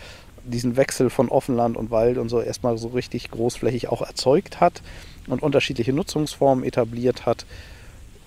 diesen 0.43 0.75
Wechsel 0.75 1.11
von 1.11 1.29
Offenland 1.29 1.77
und 1.77 1.91
Wald 1.91 2.17
und 2.17 2.29
so 2.29 2.41
erstmal 2.41 2.79
so 2.79 2.87
richtig 2.87 3.29
großflächig 3.29 3.89
auch 3.89 4.01
erzeugt 4.01 4.59
hat 4.59 4.81
und 5.27 5.43
unterschiedliche 5.43 5.93
Nutzungsformen 5.93 6.65
etabliert 6.65 7.27
hat. 7.27 7.45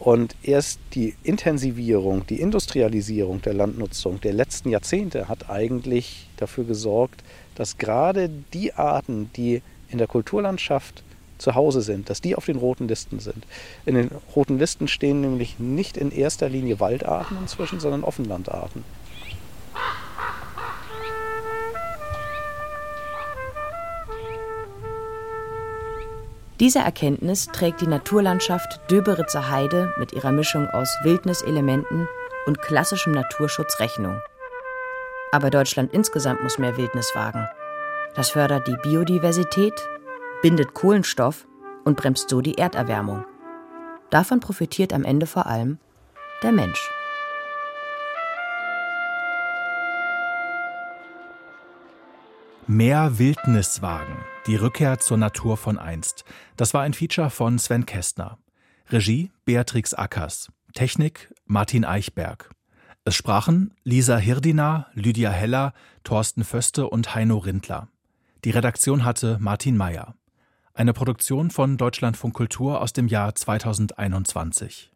Und 0.07 0.37
erst 0.45 0.79
die 0.95 1.16
Intensivierung, 1.25 2.25
die 2.29 2.40
Industrialisierung 2.40 3.42
der 3.42 3.55
Landnutzung 3.55 4.21
der 4.21 4.35
letzten 4.35 4.69
Jahrzehnte 4.69 5.27
hat 5.27 5.51
eigentlich 5.51 6.29
dafür 6.37 6.62
gesorgt, 6.62 7.25
dass 7.57 7.77
gerade 7.77 8.31
die 8.55 8.73
Arten, 8.75 9.33
die 9.35 9.62
in 9.88 9.99
der 9.99 10.07
Kulturlandschaft 10.07 11.03
zu 11.38 11.57
Hause 11.57 11.83
sind, 11.83 12.09
dass 12.09 12.21
die 12.21 12.37
auf 12.37 12.47
den 12.47 12.55
roten 12.55 12.87
Listen 12.87 13.19
sind. 13.19 13.49
In 13.85 13.97
den 13.97 14.11
roten 14.37 14.61
Listen 14.61 14.87
stehen 14.87 15.23
nämlich 15.23 15.59
nicht 15.59 15.97
in 15.97 16.12
erster 16.12 16.49
Linie 16.49 16.79
Waldarten 16.79 17.37
inzwischen, 17.42 17.81
sondern 17.81 18.05
Offenlandarten. 18.05 18.85
Diese 26.59 26.79
Erkenntnis 26.79 27.49
trägt 27.49 27.83
die 27.83 27.87
Naturlandschaft 27.87 28.81
Döberitzer 28.90 29.51
Heide 29.51 29.92
mit 29.99 30.14
ihrer 30.14 30.33
Mischung 30.33 30.66
aus 30.69 30.88
Wildniselementen 31.03 32.09
und 32.47 32.62
klassischem 32.62 33.12
Naturschutz 33.12 33.79
Rechnung. 33.79 34.21
Aber 35.33 35.51
Deutschland 35.51 35.92
insgesamt 35.92 36.42
muss 36.42 36.57
mehr 36.57 36.79
Wildnis 36.79 37.14
wagen. 37.14 37.47
Das 38.14 38.31
fördert 38.31 38.66
die 38.66 38.77
Biodiversität, 38.83 39.75
bindet 40.40 40.73
Kohlenstoff 40.73 41.47
und 41.85 41.99
bremst 41.99 42.31
so 42.31 42.40
die 42.40 42.57
Erderwärmung. 42.57 43.27
Davon 44.09 44.40
profitiert 44.40 44.95
am 44.95 45.05
Ende 45.05 45.27
vor 45.27 45.47
allem 45.47 45.79
der 46.42 46.53
Mensch. 46.53 46.90
Mehr 52.69 53.21
Wildnis 53.21 53.81
wagen. 53.81 54.17
Die 54.49 54.57
Rückkehr 54.57 54.99
zur 54.99 55.19
Natur 55.19 55.57
von 55.57 55.79
einst. 55.79 56.25
Das 56.57 56.75
war 56.75 56.83
ein 56.83 56.95
Feature 56.95 57.31
von 57.31 57.61
Sven 57.61 57.87
Kästner. 57.87 58.39
Regie 58.91 59.31
Beatrix 59.45 59.95
Ackers. 59.95 60.51
Technik 60.75 61.33
Martin 61.45 61.85
Eichberg. 61.85 62.51
Es 63.05 63.15
sprachen 63.15 63.73
Lisa 63.85 64.17
Hirdina, 64.17 64.89
Lydia 64.95 65.31
Heller, 65.31 65.75
Thorsten 66.03 66.43
Föste 66.43 66.89
und 66.89 67.15
Heino 67.15 67.39
Rindler. 67.39 67.87
Die 68.45 68.51
Redaktion 68.51 69.05
hatte 69.05 69.39
Martin 69.39 69.77
Meyer. 69.77 70.17
Eine 70.75 70.93
Produktion 70.93 71.53
von 71.53 71.77
Deutschlandfunk 71.77 72.35
Kultur 72.35 72.81
aus 72.81 72.93
dem 72.93 73.07
Jahr 73.07 73.37
2021. 73.37 74.91